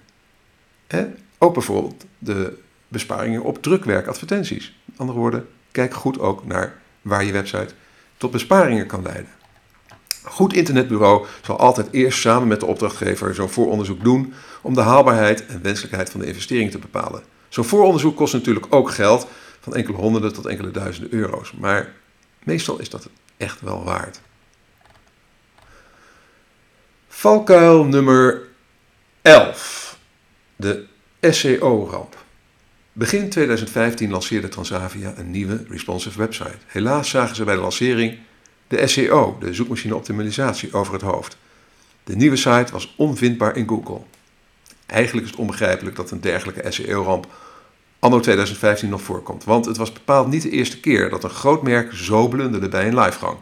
Ook 1.39 1.55
bijvoorbeeld 1.55 2.05
de 2.19 2.59
besparingen 2.89 3.43
op 3.43 3.63
drukwerkadvertenties. 3.63 4.77
Met 4.85 4.99
andere 4.99 5.19
woorden, 5.19 5.49
kijk 5.71 5.95
goed 5.95 6.19
ook 6.19 6.47
naar 6.47 6.81
waar 7.03 7.25
je 7.25 7.33
website 7.33 7.75
tot 8.17 8.31
besparingen 8.31 8.87
kan 8.87 9.03
leiden. 9.03 9.29
Een 10.25 10.33
goed 10.33 10.53
internetbureau 10.53 11.27
zal 11.43 11.59
altijd 11.59 11.89
eerst 11.91 12.21
samen 12.21 12.49
met 12.49 12.61
de 12.61 12.67
opdrachtgever 12.67 13.35
zo'n 13.35 13.49
vooronderzoek 13.49 14.05
doen 14.05 14.35
om 14.63 14.75
de 14.75 14.81
haalbaarheid 14.81 15.47
en 15.47 15.63
wenselijkheid 15.63 16.11
van 16.11 16.21
de 16.21 16.27
investering 16.27 16.71
te 16.71 16.79
bepalen. 16.79 17.23
Zo'n 17.49 17.65
vooronderzoek 17.65 18.17
kost 18.17 18.33
natuurlijk 18.33 18.67
ook 18.71 18.91
geld, 18.91 19.27
van 19.61 19.75
enkele 19.75 19.97
honderden 19.97 20.33
tot 20.33 20.47
enkele 20.47 20.71
duizenden 20.71 21.13
euro's, 21.13 21.53
maar 21.53 21.93
meestal 22.45 22.79
is 22.79 22.91
dat 22.91 23.09
echt 23.37 23.61
wel 23.61 23.85
waard. 23.85 24.21
Valkuil 27.09 27.85
nummer 27.85 28.43
11. 29.23 29.99
De 30.57 30.87
SEO-ramp. 31.21 32.25
Begin 32.93 33.29
2015 33.29 34.11
lanceerde 34.11 34.49
Transavia 34.49 35.15
een 35.17 35.31
nieuwe 35.31 35.65
responsive 35.69 36.19
website. 36.19 36.57
Helaas 36.67 37.11
zagen 37.11 37.37
ze 37.37 37.45
bij 37.45 37.55
de 37.55 37.61
lancering 37.61 38.19
de 38.69 38.87
SEO, 38.87 39.37
de 39.41 39.55
zoekmachine-optimalisatie, 39.55 40.73
over 40.73 40.93
het 40.93 41.03
hoofd. 41.03 41.37
De 42.05 42.17
nieuwe 42.17 42.37
site 42.37 42.73
was 42.73 42.95
onvindbaar 42.97 43.57
in 43.57 43.69
Google. 43.69 44.01
Eigenlijk 44.87 45.27
is 45.27 45.33
het 45.33 45.41
onbegrijpelijk 45.41 45.97
dat 45.97 46.11
een 46.11 46.21
dergelijke 46.21 46.73
SEO-ramp 46.73 47.27
anno 47.99 48.21
2015 48.21 48.89
nog 48.89 49.03
voorkomt, 49.03 49.45
want 49.45 49.65
het 49.65 49.77
was 49.77 49.93
bepaald 49.93 50.29
niet 50.29 50.43
de 50.43 50.51
eerste 50.51 50.81
keer 50.81 51.11
dat 51.11 51.25
een 51.25 51.31
groot 51.31 51.63
merk 51.63 51.93
zo 51.93 52.29
blunderde 52.29 52.69
bij 52.69 52.87
een 52.87 52.99
livegang. 52.99 53.37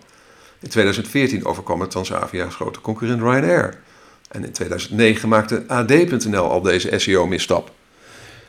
In 0.60 0.68
2014 0.68 1.44
overkwam 1.44 1.80
het 1.80 1.90
Transavia's 1.90 2.54
grote 2.54 2.80
concurrent 2.80 3.20
Ryanair. 3.20 3.82
En 4.34 4.44
in 4.44 4.52
2009 4.52 5.28
maakte 5.28 5.64
AD.nl 5.66 6.50
al 6.50 6.60
deze 6.60 6.98
SEO-misstap. 6.98 7.72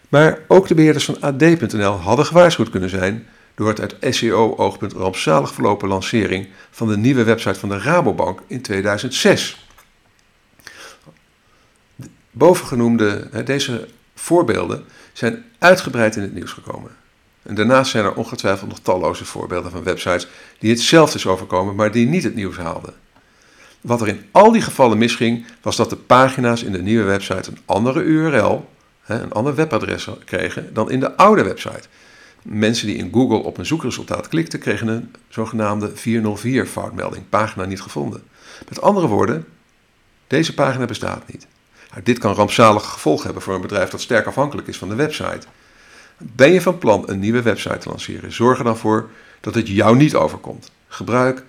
Maar 0.09 0.39
ook 0.47 0.67
de 0.67 0.75
beheerders 0.75 1.05
van 1.05 1.21
AD.nl 1.21 1.91
hadden 1.91 2.25
gewaarschuwd 2.25 2.69
kunnen 2.69 2.89
zijn 2.89 3.27
door 3.55 3.67
het 3.67 3.79
uit 3.79 4.15
SEO-oogpunt 4.15 4.93
rampzalig 4.93 5.53
verlopen 5.53 5.87
lancering 5.87 6.47
van 6.71 6.87
de 6.87 6.97
nieuwe 6.97 7.23
website 7.23 7.59
van 7.59 7.69
de 7.69 7.79
Rabobank 7.79 8.41
in 8.47 8.61
2006. 8.61 9.67
Bovengenoemde, 12.31 13.43
deze 13.43 13.87
voorbeelden 14.15 14.85
zijn 15.13 15.45
uitgebreid 15.59 16.15
in 16.15 16.21
het 16.21 16.33
nieuws 16.33 16.51
gekomen. 16.51 16.91
En 17.41 17.55
daarnaast 17.55 17.91
zijn 17.91 18.05
er 18.05 18.13
ongetwijfeld 18.13 18.69
nog 18.69 18.79
talloze 18.79 19.25
voorbeelden 19.25 19.71
van 19.71 19.83
websites 19.83 20.27
die 20.59 20.69
hetzelfde 20.69 21.17
is 21.17 21.27
overkomen, 21.27 21.75
maar 21.75 21.91
die 21.91 22.07
niet 22.07 22.23
het 22.23 22.35
nieuws 22.35 22.57
haalden. 22.57 22.93
Wat 23.85 24.01
er 24.01 24.07
in 24.07 24.25
al 24.31 24.51
die 24.51 24.61
gevallen 24.61 24.97
misging, 24.97 25.45
was 25.61 25.75
dat 25.75 25.89
de 25.89 25.95
pagina's 25.95 26.63
in 26.63 26.71
de 26.71 26.81
nieuwe 26.81 27.03
website 27.03 27.51
een 27.51 27.57
andere 27.65 28.01
URL, 28.01 28.69
een 29.05 29.31
ander 29.31 29.55
webadres 29.55 30.09
kregen 30.25 30.73
dan 30.73 30.91
in 30.91 30.99
de 30.99 31.17
oude 31.17 31.43
website. 31.43 31.87
Mensen 32.41 32.87
die 32.87 32.95
in 32.95 33.11
Google 33.13 33.37
op 33.37 33.57
een 33.57 33.65
zoekresultaat 33.65 34.27
klikten, 34.27 34.59
kregen 34.59 34.87
een 34.87 35.13
zogenaamde 35.29 35.91
404 35.95 36.65
foutmelding, 36.65 37.29
pagina 37.29 37.65
niet 37.65 37.81
gevonden. 37.81 38.23
Met 38.67 38.81
andere 38.81 39.07
woorden, 39.07 39.45
deze 40.27 40.53
pagina 40.53 40.85
bestaat 40.85 41.27
niet. 41.27 41.47
Nou, 41.91 42.03
dit 42.03 42.17
kan 42.17 42.33
rampzalige 42.33 42.89
gevolgen 42.89 43.25
hebben 43.25 43.43
voor 43.43 43.55
een 43.55 43.61
bedrijf 43.61 43.89
dat 43.89 44.01
sterk 44.01 44.25
afhankelijk 44.25 44.67
is 44.67 44.77
van 44.77 44.89
de 44.89 44.95
website. 44.95 45.47
Ben 46.17 46.51
je 46.51 46.61
van 46.61 46.77
plan 46.77 47.03
een 47.09 47.19
nieuwe 47.19 47.41
website 47.41 47.77
te 47.77 47.89
lanceren? 47.89 48.33
Zorg 48.33 48.57
er 48.57 48.63
dan 48.63 48.77
voor 48.77 49.09
dat 49.41 49.55
het 49.55 49.67
jou 49.67 49.97
niet 49.97 50.15
overkomt. 50.15 50.71
Gebruik 50.87 51.43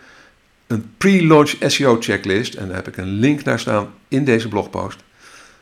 een 0.66 0.94
pre-launch 0.96 1.54
SEO 1.60 1.96
checklist 2.00 2.54
en 2.54 2.66
daar 2.66 2.76
heb 2.76 2.88
ik 2.88 2.96
een 2.96 3.12
link 3.12 3.44
naar 3.44 3.60
staan 3.60 3.92
in 4.08 4.24
deze 4.24 4.48
blogpost. 4.48 5.04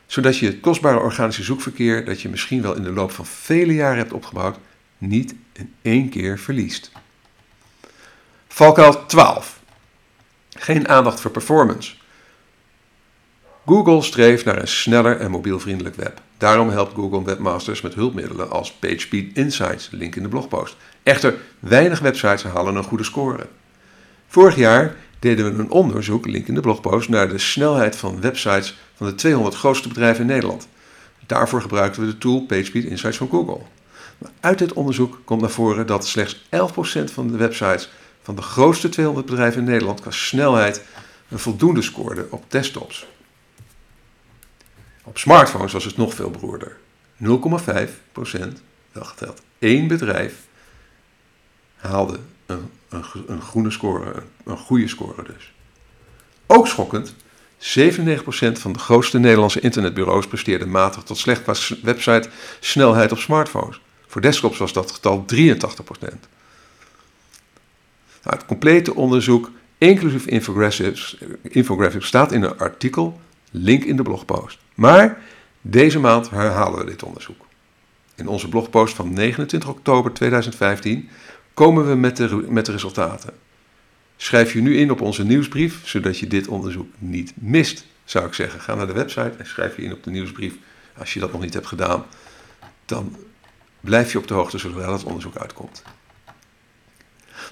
Zodat 0.06 0.38
je 0.38 0.46
het 0.46 0.60
kostbare 0.60 0.98
organische 0.98 1.42
zoekverkeer 1.42 2.04
dat 2.04 2.20
je 2.20 2.28
misschien 2.28 2.62
wel 2.62 2.76
in 2.76 2.82
de 2.82 2.92
loop 2.92 3.10
van 3.10 3.26
vele 3.26 3.74
jaren 3.74 3.98
hebt 3.98 4.12
opgebouwd, 4.12 4.58
niet 4.98 5.34
in 5.52 5.74
één 5.82 6.08
keer 6.08 6.38
verliest. 6.38 6.92
Valkuil 8.48 9.06
12. 9.06 9.60
Geen 10.56 10.88
aandacht 10.88 11.20
voor 11.20 11.30
performance. 11.30 11.94
Google 13.66 14.02
streeft 14.02 14.44
naar 14.44 14.58
een 14.58 14.68
sneller 14.68 15.20
en 15.20 15.30
mobielvriendelijk 15.30 15.94
web. 15.94 16.20
Daarom 16.38 16.68
helpt 16.68 16.94
Google 16.94 17.24
webmasters 17.24 17.80
met 17.80 17.94
hulpmiddelen 17.94 18.50
als 18.50 18.72
PageSpeed 18.72 19.36
Insights, 19.36 19.88
link 19.90 20.16
in 20.16 20.22
de 20.22 20.28
blogpost. 20.28 20.76
Echter, 21.02 21.34
weinig 21.58 22.00
websites 22.00 22.42
halen 22.42 22.76
een 22.76 22.84
goede 22.84 23.04
score. 23.04 23.46
Vorig 24.34 24.56
jaar 24.56 24.96
deden 25.18 25.44
we 25.44 25.62
een 25.62 25.70
onderzoek, 25.70 26.26
link 26.26 26.46
in 26.46 26.54
de 26.54 26.60
blogpost, 26.60 27.08
naar 27.08 27.28
de 27.28 27.38
snelheid 27.38 27.96
van 27.96 28.20
websites 28.20 28.76
van 28.94 29.06
de 29.06 29.14
200 29.14 29.54
grootste 29.54 29.88
bedrijven 29.88 30.20
in 30.20 30.26
Nederland. 30.26 30.68
Daarvoor 31.26 31.60
gebruikten 31.60 32.02
we 32.02 32.08
de 32.08 32.18
tool 32.18 32.40
PageSpeed 32.40 32.84
Insights 32.84 33.16
van 33.16 33.28
Google. 33.28 33.60
Uit 34.40 34.58
dit 34.58 34.72
onderzoek 34.72 35.20
komt 35.24 35.40
naar 35.40 35.50
voren 35.50 35.86
dat 35.86 36.06
slechts 36.06 36.36
11% 36.36 36.44
van 37.04 37.28
de 37.28 37.36
websites 37.36 37.90
van 38.22 38.34
de 38.34 38.42
grootste 38.42 38.88
200 38.88 39.26
bedrijven 39.26 39.60
in 39.60 39.68
Nederland 39.68 40.00
qua 40.00 40.10
snelheid 40.10 40.82
een 41.28 41.38
voldoende 41.38 41.82
scoorde 41.82 42.26
op 42.30 42.44
desktops. 42.48 43.06
Op 45.04 45.18
smartphones 45.18 45.72
was 45.72 45.84
het 45.84 45.96
nog 45.96 46.14
veel 46.14 46.30
beroerder. 46.30 46.76
0,5%, 47.22 47.28
wel 48.92 49.04
geteld, 49.04 49.42
één 49.58 49.86
bedrijf 49.86 50.34
haalde 51.76 52.18
een, 52.46 52.70
een, 52.94 53.04
een 53.26 53.40
groene 53.40 53.70
score, 53.70 54.22
een, 54.44 54.56
goede 54.56 54.88
score 54.88 55.22
dus. 55.22 55.52
Ook 56.46 56.66
schokkend, 56.66 57.14
97% 57.58 58.52
van 58.52 58.72
de 58.72 58.78
grootste 58.78 59.18
Nederlandse 59.18 59.60
internetbureaus 59.60 60.26
presteerde 60.26 60.66
matig 60.66 61.02
tot 61.02 61.18
slecht 61.18 61.42
qua 61.42 61.54
website 61.82 62.28
snelheid 62.60 63.12
op 63.12 63.18
smartphones. 63.18 63.80
Voor 64.06 64.20
desktops 64.20 64.58
was 64.58 64.72
dat 64.72 64.92
getal 64.92 65.24
83%. 65.34 65.38
Nou, 68.22 68.36
het 68.36 68.46
complete 68.46 68.94
onderzoek, 68.94 69.50
inclusief 69.78 70.26
infographics, 70.26 71.16
infographics, 71.42 72.06
staat 72.06 72.32
in 72.32 72.42
een 72.42 72.58
artikel, 72.58 73.20
link 73.50 73.84
in 73.84 73.96
de 73.96 74.02
blogpost. 74.02 74.58
Maar 74.74 75.22
deze 75.60 75.98
maand 75.98 76.30
herhalen 76.30 76.78
we 76.78 76.84
dit 76.84 77.02
onderzoek. 77.02 77.44
In 78.14 78.28
onze 78.28 78.48
blogpost 78.48 78.94
van 78.94 79.12
29 79.12 79.68
oktober 79.68 80.12
2015 80.12 81.08
komen 81.54 81.88
we 81.88 81.94
met 81.94 82.16
de, 82.16 82.44
met 82.48 82.66
de 82.66 82.72
resultaten. 82.72 83.30
Schrijf 84.16 84.52
je 84.52 84.60
nu 84.60 84.76
in 84.78 84.90
op 84.90 85.00
onze 85.00 85.24
nieuwsbrief, 85.24 85.88
zodat 85.88 86.18
je 86.18 86.26
dit 86.26 86.48
onderzoek 86.48 86.88
niet 86.98 87.32
mist, 87.34 87.84
zou 88.04 88.26
ik 88.26 88.34
zeggen. 88.34 88.60
Ga 88.60 88.74
naar 88.74 88.86
de 88.86 88.92
website 88.92 89.32
en 89.38 89.46
schrijf 89.46 89.76
je 89.76 89.82
in 89.82 89.92
op 89.92 90.04
de 90.04 90.10
nieuwsbrief. 90.10 90.54
Als 90.98 91.14
je 91.14 91.20
dat 91.20 91.32
nog 91.32 91.40
niet 91.40 91.54
hebt 91.54 91.66
gedaan, 91.66 92.04
dan 92.84 93.16
blijf 93.80 94.12
je 94.12 94.18
op 94.18 94.28
de 94.28 94.34
hoogte 94.34 94.58
zodra 94.58 94.92
het 94.92 95.04
onderzoek 95.04 95.36
uitkomt. 95.36 95.82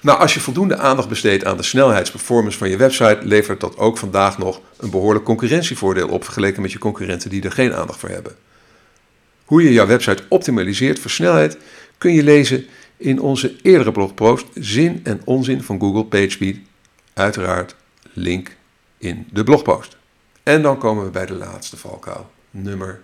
Nou, 0.01 0.19
als 0.19 0.33
je 0.33 0.39
voldoende 0.39 0.77
aandacht 0.77 1.09
besteedt 1.09 1.45
aan 1.45 1.57
de 1.57 1.63
snelheidsperformance 1.63 2.57
van 2.57 2.69
je 2.69 2.77
website, 2.77 3.19
levert 3.21 3.59
dat 3.59 3.77
ook 3.77 3.97
vandaag 3.97 4.37
nog 4.37 4.61
een 4.77 4.89
behoorlijk 4.89 5.25
concurrentievoordeel 5.25 6.09
op 6.09 6.23
vergeleken 6.23 6.61
met 6.61 6.71
je 6.71 6.77
concurrenten 6.77 7.29
die 7.29 7.43
er 7.43 7.51
geen 7.51 7.73
aandacht 7.73 7.99
voor 7.99 8.09
hebben. 8.09 8.35
Hoe 9.45 9.63
je 9.63 9.73
jouw 9.73 9.87
website 9.87 10.23
optimaliseert 10.29 10.99
voor 10.99 11.11
snelheid 11.11 11.57
kun 11.97 12.13
je 12.13 12.23
lezen 12.23 12.65
in 12.97 13.19
onze 13.19 13.55
eerdere 13.61 13.91
blogpost 13.91 14.45
Zin 14.53 14.99
en 15.03 15.21
onzin 15.25 15.63
van 15.63 15.79
Google 15.79 16.05
PageSpeed. 16.05 16.57
Uiteraard 17.13 17.75
link 18.13 18.55
in 18.97 19.27
de 19.31 19.43
blogpost. 19.43 19.97
En 20.43 20.61
dan 20.61 20.77
komen 20.77 21.03
we 21.03 21.09
bij 21.09 21.25
de 21.25 21.33
laatste 21.33 21.77
valkuil, 21.77 22.31
nummer 22.51 23.01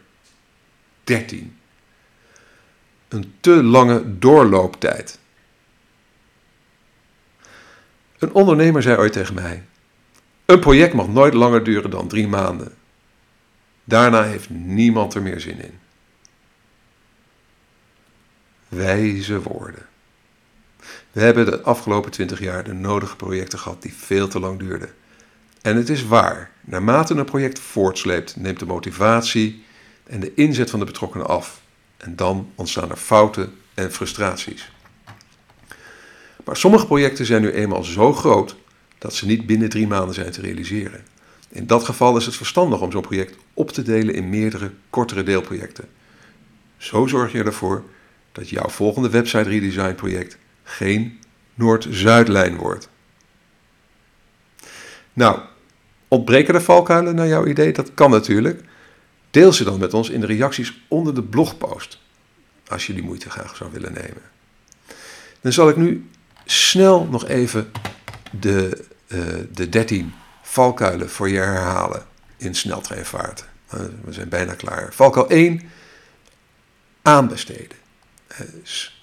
13. 1.04 1.58
Een 3.08 3.34
te 3.40 3.64
lange 3.64 4.20
doorlooptijd. 4.20 5.20
Een 8.20 8.34
ondernemer 8.34 8.82
zei 8.82 8.98
ooit 8.98 9.14
tegen 9.14 9.36
mij: 9.36 9.64
Een 10.46 10.60
project 10.60 10.94
mag 10.94 11.08
nooit 11.08 11.34
langer 11.34 11.64
duren 11.64 11.90
dan 11.90 12.08
drie 12.08 12.28
maanden. 12.28 12.74
Daarna 13.84 14.24
heeft 14.24 14.50
niemand 14.50 15.14
er 15.14 15.22
meer 15.22 15.40
zin 15.40 15.64
in. 15.64 15.80
Wijze 18.70 19.42
woorden. 19.42 19.86
We 21.12 21.22
hebben 21.22 21.46
de 21.46 21.62
afgelopen 21.62 22.12
twintig 22.12 22.40
jaar 22.40 22.64
de 22.64 22.74
nodige 22.74 23.16
projecten 23.16 23.60
gehad 23.60 23.82
die 23.82 23.94
veel 23.94 24.28
te 24.28 24.40
lang 24.40 24.60
duurden. 24.60 24.90
En 25.62 25.76
het 25.76 25.90
is 25.90 26.06
waar, 26.06 26.52
naarmate 26.62 27.14
een 27.14 27.26
project 27.26 27.60
voortsleept, 27.60 28.36
neemt 28.36 28.60
de 28.60 28.66
motivatie 28.66 29.64
en 30.04 30.20
de 30.20 30.34
inzet 30.34 30.70
van 30.70 30.80
de 30.80 30.86
betrokkenen 30.86 31.28
af. 31.28 31.62
En 31.98 32.16
dan 32.16 32.52
ontstaan 32.56 32.90
er 32.90 32.98
fouten 32.98 33.54
en 33.74 33.92
frustraties. 33.92 34.72
Maar 36.46 36.58
sommige 36.58 36.86
projecten 36.86 37.26
zijn 37.26 37.42
nu 37.42 37.52
eenmaal 37.52 37.84
zo 37.84 38.14
groot 38.14 38.56
dat 38.98 39.14
ze 39.14 39.26
niet 39.26 39.46
binnen 39.46 39.70
drie 39.70 39.88
maanden 39.88 40.16
zijn 40.16 40.32
te 40.32 40.42
realiseren. 40.42 41.04
In 41.50 41.68
dat 41.68 41.84
geval 41.84 42.18
is 42.18 42.26
het 42.26 42.36
verstandig 42.36 42.82
om 42.82 42.92
zo'n 42.92 43.02
project 43.02 43.36
op 43.54 43.72
te 43.72 43.82
delen 43.82 44.16
in 44.16 44.30
meerdere 44.30 44.72
kortere 44.90 45.24
deelprojecten. 45.24 45.90
Zo 46.78 47.08
zorg 47.08 47.32
je 47.32 47.44
ervoor 47.44 47.84
dat 48.32 48.50
jouw 48.50 48.70
volgende 48.70 49.10
website 49.10 49.50
redesign 49.50 49.96
project 49.96 50.38
geen 50.64 51.20
Noord-Zuidlijn 51.54 52.56
wordt. 52.56 52.90
Nou, 55.14 55.40
ontbreken 56.08 56.54
er 56.54 56.62
valkuilen 56.62 57.16
naar 57.16 57.28
jouw 57.28 57.46
idee? 57.46 57.74
Dat 57.74 57.94
kan 57.94 58.12
natuurlijk. 58.12 58.64
Deel 59.32 59.54
ze 59.54 59.64
dan 59.64 59.80
met 59.80 59.94
ons 59.94 60.10
in 60.10 60.20
de 60.20 60.26
reacties 60.26 60.82
onder 60.88 61.16
de 61.16 61.24
blogpost, 61.24 62.00
als 62.68 62.88
je 62.88 62.94
die 62.94 63.04
moeite 63.04 63.30
graag 63.30 63.56
zou 63.56 63.72
willen 63.72 63.94
nemen. 63.94 64.22
Dan 65.42 65.52
zal 65.52 65.70
ik 65.70 65.76
nu 65.76 66.10
snel 66.46 67.06
nog 67.06 67.28
even 67.28 67.72
de, 68.32 68.86
uh, 69.08 69.24
de 69.52 69.70
13 69.70 70.14
valkuilen 70.42 71.10
voor 71.10 71.30
je 71.30 71.38
herhalen 71.38 72.06
in 72.38 72.56
sneltreinvaart. 72.56 73.46
We 74.04 74.14
zijn 74.14 74.30
bijna 74.30 74.54
klaar. 74.54 74.94
Valkuil 74.94 75.30
1, 75.30 75.62
aanbesteden. 77.02 77.78
Uh, 78.40 78.46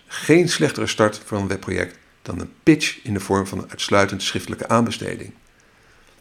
geen 0.06 0.48
slechtere 0.48 0.86
start 0.86 1.20
voor 1.24 1.38
een 1.38 1.48
webproject 1.48 1.98
dan 2.22 2.40
een 2.40 2.52
pitch 2.62 2.98
in 3.02 3.14
de 3.14 3.20
vorm 3.20 3.46
van 3.46 3.58
een 3.58 3.70
uitsluitend 3.70 4.22
schriftelijke 4.22 4.68
aanbesteding. 4.68 5.32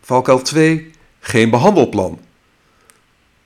Valkuil 0.02 0.42
2, 0.42 0.92
geen 1.20 1.50
behandelplan. 1.50 2.20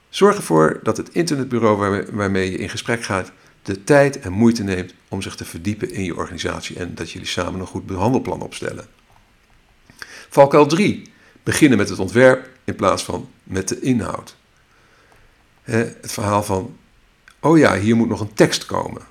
Zorg 0.09 0.35
ervoor 0.35 0.79
dat 0.83 0.97
het 0.97 1.09
internetbureau 1.09 2.05
waarmee 2.11 2.51
je 2.51 2.57
in 2.57 2.69
gesprek 2.69 3.03
gaat 3.03 3.31
de 3.61 3.83
tijd 3.83 4.19
en 4.19 4.31
moeite 4.31 4.63
neemt 4.63 4.93
om 5.07 5.21
zich 5.21 5.35
te 5.35 5.45
verdiepen 5.45 5.91
in 5.91 6.03
je 6.03 6.15
organisatie 6.15 6.77
en 6.77 6.95
dat 6.95 7.11
jullie 7.11 7.27
samen 7.27 7.59
een 7.59 7.65
goed 7.65 7.85
behandelplan 7.85 8.41
opstellen. 8.41 8.87
Valkuil 10.29 10.65
3. 10.65 11.11
Beginnen 11.43 11.77
met 11.77 11.89
het 11.89 11.99
ontwerp 11.99 12.49
in 12.63 12.75
plaats 12.75 13.03
van 13.03 13.29
met 13.43 13.67
de 13.67 13.79
inhoud. 13.79 14.35
Het 15.61 16.11
verhaal 16.11 16.43
van, 16.43 16.77
oh 17.39 17.57
ja, 17.57 17.77
hier 17.77 17.95
moet 17.95 18.09
nog 18.09 18.21
een 18.21 18.33
tekst 18.33 18.65
komen. 18.65 19.01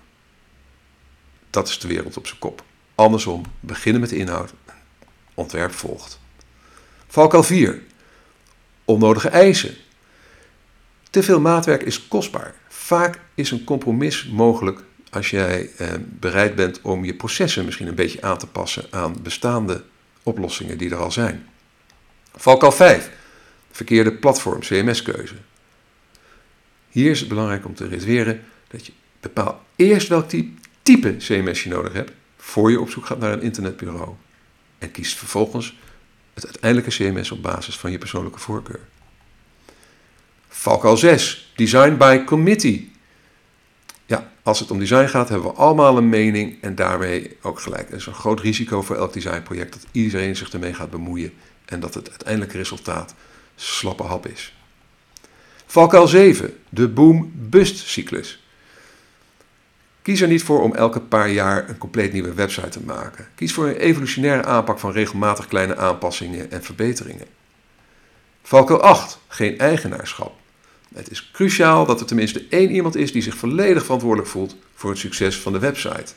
Dat 1.50 1.68
is 1.68 1.78
de 1.78 1.88
wereld 1.88 2.16
op 2.16 2.26
zijn 2.26 2.38
kop. 2.38 2.62
Andersom, 2.94 3.42
beginnen 3.60 4.00
met 4.00 4.10
de 4.10 4.16
inhoud, 4.16 4.52
ontwerp 5.34 5.72
volgt. 5.72 6.20
Valkuil 7.06 7.42
4. 7.42 7.82
Onnodige 8.84 9.28
eisen. 9.28 9.76
Te 11.10 11.22
veel 11.22 11.40
maatwerk 11.40 11.82
is 11.82 12.08
kostbaar. 12.08 12.54
Vaak 12.68 13.20
is 13.34 13.50
een 13.50 13.64
compromis 13.64 14.26
mogelijk 14.26 14.80
als 15.10 15.30
jij 15.30 15.70
eh, 15.76 15.88
bereid 16.04 16.54
bent 16.54 16.80
om 16.82 17.04
je 17.04 17.14
processen 17.14 17.64
misschien 17.64 17.86
een 17.86 17.94
beetje 17.94 18.22
aan 18.22 18.38
te 18.38 18.46
passen 18.46 18.86
aan 18.90 19.16
bestaande 19.22 19.84
oplossingen 20.22 20.78
die 20.78 20.90
er 20.90 20.96
al 20.96 21.12
zijn. 21.12 21.46
Valkuil 22.34 22.72
5. 22.72 23.10
Verkeerde 23.70 24.12
platform, 24.12 24.60
CMS-keuze. 24.60 25.34
Hier 26.88 27.10
is 27.10 27.20
het 27.20 27.28
belangrijk 27.28 27.64
om 27.64 27.74
te 27.74 27.88
reserveren 27.88 28.44
dat 28.68 28.86
je 28.86 28.92
bepaalt 29.20 29.56
eerst 29.76 30.08
welk 30.08 30.28
type 30.28 30.60
CMS 30.96 31.62
je 31.62 31.68
nodig 31.68 31.92
hebt, 31.92 32.12
voor 32.36 32.70
je 32.70 32.80
op 32.80 32.90
zoek 32.90 33.06
gaat 33.06 33.18
naar 33.18 33.32
een 33.32 33.42
internetbureau. 33.42 34.14
En 34.78 34.90
kiest 34.90 35.16
vervolgens 35.16 35.76
het 36.34 36.44
uiteindelijke 36.44 36.90
CMS 36.90 37.30
op 37.30 37.42
basis 37.42 37.76
van 37.76 37.90
je 37.90 37.98
persoonlijke 37.98 38.38
voorkeur. 38.38 38.80
Valkuil 40.48 40.96
6. 40.96 41.52
Design 41.56 41.96
by 41.96 42.24
committee. 42.24 42.92
Ja, 44.06 44.32
als 44.42 44.60
het 44.60 44.70
om 44.70 44.78
design 44.78 45.06
gaat, 45.06 45.28
hebben 45.28 45.50
we 45.50 45.56
allemaal 45.56 45.96
een 45.96 46.08
mening 46.08 46.62
en 46.62 46.74
daarmee 46.74 47.36
ook 47.42 47.60
gelijk. 47.60 47.88
Er 47.88 47.96
is 47.96 48.06
een 48.06 48.14
groot 48.14 48.40
risico 48.40 48.82
voor 48.82 48.96
elk 48.96 49.12
designproject 49.12 49.72
dat 49.72 49.86
iedereen 49.92 50.36
zich 50.36 50.52
ermee 50.52 50.74
gaat 50.74 50.90
bemoeien 50.90 51.32
en 51.64 51.80
dat 51.80 51.94
het 51.94 52.08
uiteindelijke 52.08 52.56
resultaat 52.56 53.14
slappe 53.56 54.02
hap 54.02 54.26
is. 54.26 54.54
Valkuil 55.66 56.08
7. 56.08 56.58
De 56.68 56.88
boom-bust 56.88 57.76
cyclus. 57.76 58.47
Kies 60.08 60.20
er 60.20 60.28
niet 60.28 60.42
voor 60.42 60.62
om 60.62 60.74
elke 60.74 61.00
paar 61.00 61.30
jaar 61.30 61.68
een 61.68 61.78
compleet 61.78 62.12
nieuwe 62.12 62.34
website 62.34 62.68
te 62.68 62.80
maken. 62.84 63.28
Kies 63.34 63.52
voor 63.52 63.66
een 63.66 63.76
evolutionaire 63.76 64.44
aanpak 64.44 64.78
van 64.78 64.92
regelmatig 64.92 65.46
kleine 65.46 65.76
aanpassingen 65.76 66.50
en 66.50 66.62
verbeteringen. 66.62 67.26
Valkuil 68.42 68.80
8. 68.80 69.18
Geen 69.28 69.58
eigenaarschap. 69.58 70.34
Het 70.94 71.10
is 71.10 71.30
cruciaal 71.30 71.86
dat 71.86 72.00
er 72.00 72.06
tenminste 72.06 72.46
één 72.50 72.70
iemand 72.70 72.96
is 72.96 73.12
die 73.12 73.22
zich 73.22 73.36
volledig 73.36 73.84
verantwoordelijk 73.84 74.28
voelt 74.28 74.56
voor 74.74 74.90
het 74.90 74.98
succes 74.98 75.38
van 75.38 75.52
de 75.52 75.58
website. 75.58 76.12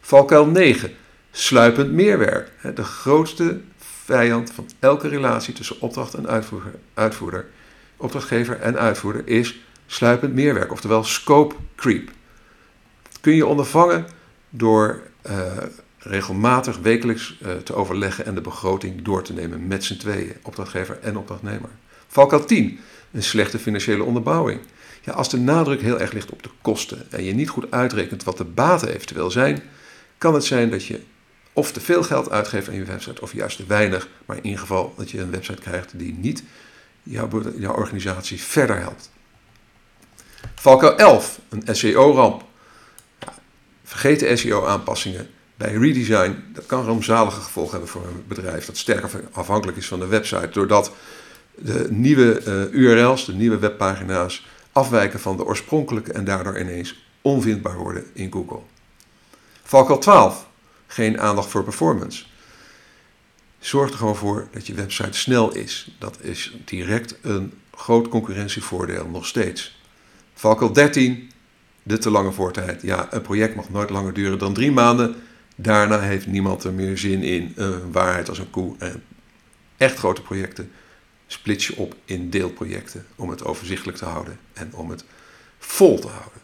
Valkuil 0.00 0.46
9. 0.46 0.90
Sluipend 1.30 1.92
meerwerk. 1.92 2.50
De 2.74 2.84
grootste 2.84 3.60
vijand 4.04 4.52
van 4.52 4.68
elke 4.78 5.08
relatie 5.08 5.54
tussen 5.54 5.80
opdracht 5.80 6.14
en 6.14 6.28
uitvoerder, 6.28 6.74
uitvoerder 6.94 7.46
opdrachtgever 7.96 8.60
en 8.60 8.78
uitvoerder 8.78 9.28
is 9.28 9.60
sluipend 9.86 10.34
meerwerk, 10.34 10.72
oftewel 10.72 11.04
scope 11.04 11.54
creep. 11.76 12.10
Kun 13.26 13.34
je 13.34 13.46
ondervangen 13.46 14.06
door 14.50 15.02
uh, 15.30 15.56
regelmatig 15.98 16.78
wekelijks 16.78 17.38
uh, 17.42 17.52
te 17.54 17.74
overleggen 17.74 18.26
en 18.26 18.34
de 18.34 18.40
begroting 18.40 19.02
door 19.02 19.22
te 19.22 19.32
nemen 19.32 19.66
met 19.66 19.84
z'n 19.84 19.96
tweeën, 19.96 20.36
opdrachtgever 20.42 20.98
en 21.02 21.16
opdrachtnemer. 21.16 21.70
Valkuil 22.06 22.44
10, 22.44 22.78
een 23.12 23.22
slechte 23.22 23.58
financiële 23.58 24.02
onderbouwing. 24.02 24.60
Ja, 25.02 25.12
als 25.12 25.30
de 25.30 25.38
nadruk 25.38 25.80
heel 25.80 26.00
erg 26.00 26.12
ligt 26.12 26.30
op 26.30 26.42
de 26.42 26.48
kosten 26.62 27.06
en 27.10 27.24
je 27.24 27.34
niet 27.34 27.48
goed 27.48 27.70
uitrekent 27.70 28.24
wat 28.24 28.36
de 28.36 28.44
baten 28.44 28.88
eventueel 28.88 29.30
zijn, 29.30 29.62
kan 30.18 30.34
het 30.34 30.44
zijn 30.44 30.70
dat 30.70 30.84
je 30.84 31.00
of 31.52 31.72
te 31.72 31.80
veel 31.80 32.02
geld 32.02 32.30
uitgeeft 32.30 32.68
aan 32.68 32.74
je 32.74 32.84
website 32.84 33.20
of 33.20 33.32
juist 33.32 33.56
te 33.56 33.64
weinig, 33.66 34.08
maar 34.26 34.36
in 34.36 34.44
ieder 34.44 34.60
geval 34.60 34.94
dat 34.96 35.10
je 35.10 35.20
een 35.20 35.30
website 35.30 35.62
krijgt 35.62 35.98
die 35.98 36.14
niet 36.18 36.42
jouw, 37.02 37.28
jouw 37.58 37.74
organisatie 37.74 38.40
verder 38.40 38.78
helpt. 38.78 39.10
Valkuil 40.54 40.96
11, 40.96 41.40
een 41.48 41.76
SEO-ramp. 41.76 42.45
Vergeet 43.96 44.20
de 44.20 44.36
SEO-aanpassingen 44.36 45.28
bij 45.56 45.72
redesign. 45.72 46.44
Dat 46.52 46.66
kan 46.66 46.84
rampzalige 46.84 47.40
gevolgen 47.40 47.72
hebben 47.72 47.88
voor 47.88 48.06
een 48.06 48.24
bedrijf 48.28 48.66
dat 48.66 48.76
sterk 48.76 49.04
afhankelijk 49.32 49.78
is 49.78 49.86
van 49.86 49.98
de 49.98 50.06
website, 50.06 50.48
doordat 50.52 50.92
de 51.54 51.86
nieuwe 51.90 52.42
uh, 52.46 52.80
URL's, 52.80 53.24
de 53.24 53.32
nieuwe 53.32 53.58
webpagina's, 53.58 54.46
afwijken 54.72 55.20
van 55.20 55.36
de 55.36 55.44
oorspronkelijke 55.44 56.12
en 56.12 56.24
daardoor 56.24 56.60
ineens 56.60 57.08
onvindbaar 57.22 57.76
worden 57.76 58.04
in 58.12 58.32
Google. 58.32 58.60
Valkuil 59.62 59.98
12, 59.98 60.46
geen 60.86 61.20
aandacht 61.20 61.48
voor 61.48 61.64
performance. 61.64 62.24
Zorg 63.58 63.90
er 63.90 63.96
gewoon 63.96 64.16
voor 64.16 64.48
dat 64.50 64.66
je 64.66 64.74
website 64.74 65.18
snel 65.18 65.54
is. 65.54 65.96
Dat 65.98 66.18
is 66.20 66.56
direct 66.64 67.14
een 67.22 67.52
groot 67.74 68.08
concurrentievoordeel 68.08 69.08
nog 69.08 69.26
steeds. 69.26 69.80
Valkuil 70.34 70.72
13, 70.72 71.30
de 71.86 71.98
te 71.98 72.10
lange 72.10 72.32
voortijd. 72.32 72.82
Ja, 72.82 73.08
een 73.10 73.22
project 73.22 73.54
mag 73.54 73.70
nooit 73.70 73.90
langer 73.90 74.12
duren 74.12 74.38
dan 74.38 74.54
drie 74.54 74.72
maanden. 74.72 75.14
Daarna 75.56 76.00
heeft 76.00 76.26
niemand 76.26 76.64
er 76.64 76.72
meer 76.72 76.98
zin 76.98 77.22
in. 77.22 77.52
Een 77.56 77.92
waarheid 77.92 78.28
als 78.28 78.38
een 78.38 78.50
koe. 78.50 78.74
En 78.78 79.02
echt 79.76 79.98
grote 79.98 80.22
projecten 80.22 80.70
split 81.26 81.62
je 81.62 81.76
op 81.76 81.94
in 82.04 82.30
deelprojecten 82.30 83.06
om 83.16 83.30
het 83.30 83.44
overzichtelijk 83.44 83.98
te 83.98 84.04
houden 84.04 84.38
en 84.52 84.70
om 84.74 84.90
het 84.90 85.04
vol 85.58 85.98
te 85.98 86.08
houden. 86.08 86.40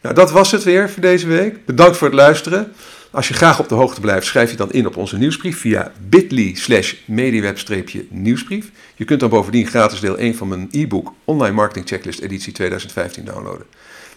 Nou, 0.00 0.14
dat 0.14 0.30
was 0.30 0.50
het 0.50 0.62
weer 0.62 0.90
voor 0.90 1.02
deze 1.02 1.26
week. 1.26 1.64
Bedankt 1.64 1.96
voor 1.96 2.06
het 2.06 2.16
luisteren. 2.16 2.72
Als 3.10 3.28
je 3.28 3.34
graag 3.34 3.58
op 3.58 3.68
de 3.68 3.74
hoogte 3.74 4.00
blijft, 4.00 4.26
schrijf 4.26 4.50
je 4.50 4.56
dan 4.56 4.72
in 4.72 4.86
op 4.86 4.96
onze 4.96 5.18
nieuwsbrief 5.18 5.58
via 5.58 5.92
bit.ly 6.08 6.54
slash 6.54 6.94
mediweb-nieuwsbrief. 7.04 8.70
Je 8.94 9.04
kunt 9.04 9.20
dan 9.20 9.30
bovendien 9.30 9.66
gratis 9.66 10.00
deel 10.00 10.18
1 10.18 10.34
van 10.34 10.48
mijn 10.48 10.68
e-book 10.70 11.12
Online 11.24 11.54
Marketing 11.54 11.88
Checklist 11.88 12.20
editie 12.20 12.52
2015 12.52 13.24
downloaden. 13.24 13.66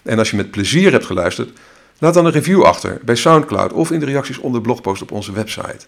En 0.06 0.18
als 0.18 0.30
je 0.30 0.36
met 0.36 0.52
plezier 0.52 0.92
hebt 0.92 1.06
geluisterd, 1.06 1.60
laat 1.98 2.14
dan 2.14 2.26
een 2.26 2.32
review 2.32 2.64
achter 2.64 3.00
bij 3.04 3.16
Soundcloud 3.16 3.74
of 3.74 3.92
in 3.92 4.00
de 4.00 4.06
reacties 4.06 4.38
onder 4.38 4.60
de 4.60 4.66
blogpost 4.66 5.02
op 5.02 5.12
onze 5.12 5.32
website. 5.32 5.86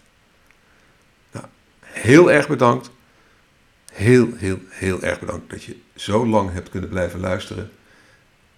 Nou, 1.32 1.46
heel 1.82 2.32
erg 2.32 2.48
bedankt. 2.48 2.90
Heel, 3.94 4.30
heel, 4.36 4.60
heel 4.70 5.02
erg 5.02 5.20
bedankt 5.20 5.50
dat 5.50 5.64
je 5.64 5.76
zo 5.96 6.28
lang 6.28 6.54
hebt 6.54 6.70
kunnen 6.70 6.90
blijven 6.90 7.20
luisteren. 7.20 7.72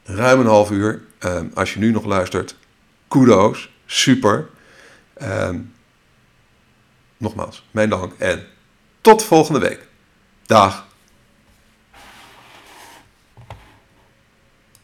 Ruim 0.04 0.40
een 0.40 0.46
half 0.46 0.72
uur. 0.72 1.02
Ehm, 1.18 1.48
als 1.54 1.74
je 1.74 1.80
nu 1.80 1.92
nog 1.92 2.06
luistert, 2.06 2.56
kudo's. 3.08 3.70
Super. 3.86 4.50
Ehm, 5.14 5.60
nogmaals, 7.18 7.68
mijn 7.72 7.90
dank 7.90 8.14
en 8.18 8.46
tot 9.02 9.24
volgende 9.24 9.60
week. 9.60 9.88
Dag. 10.46 10.88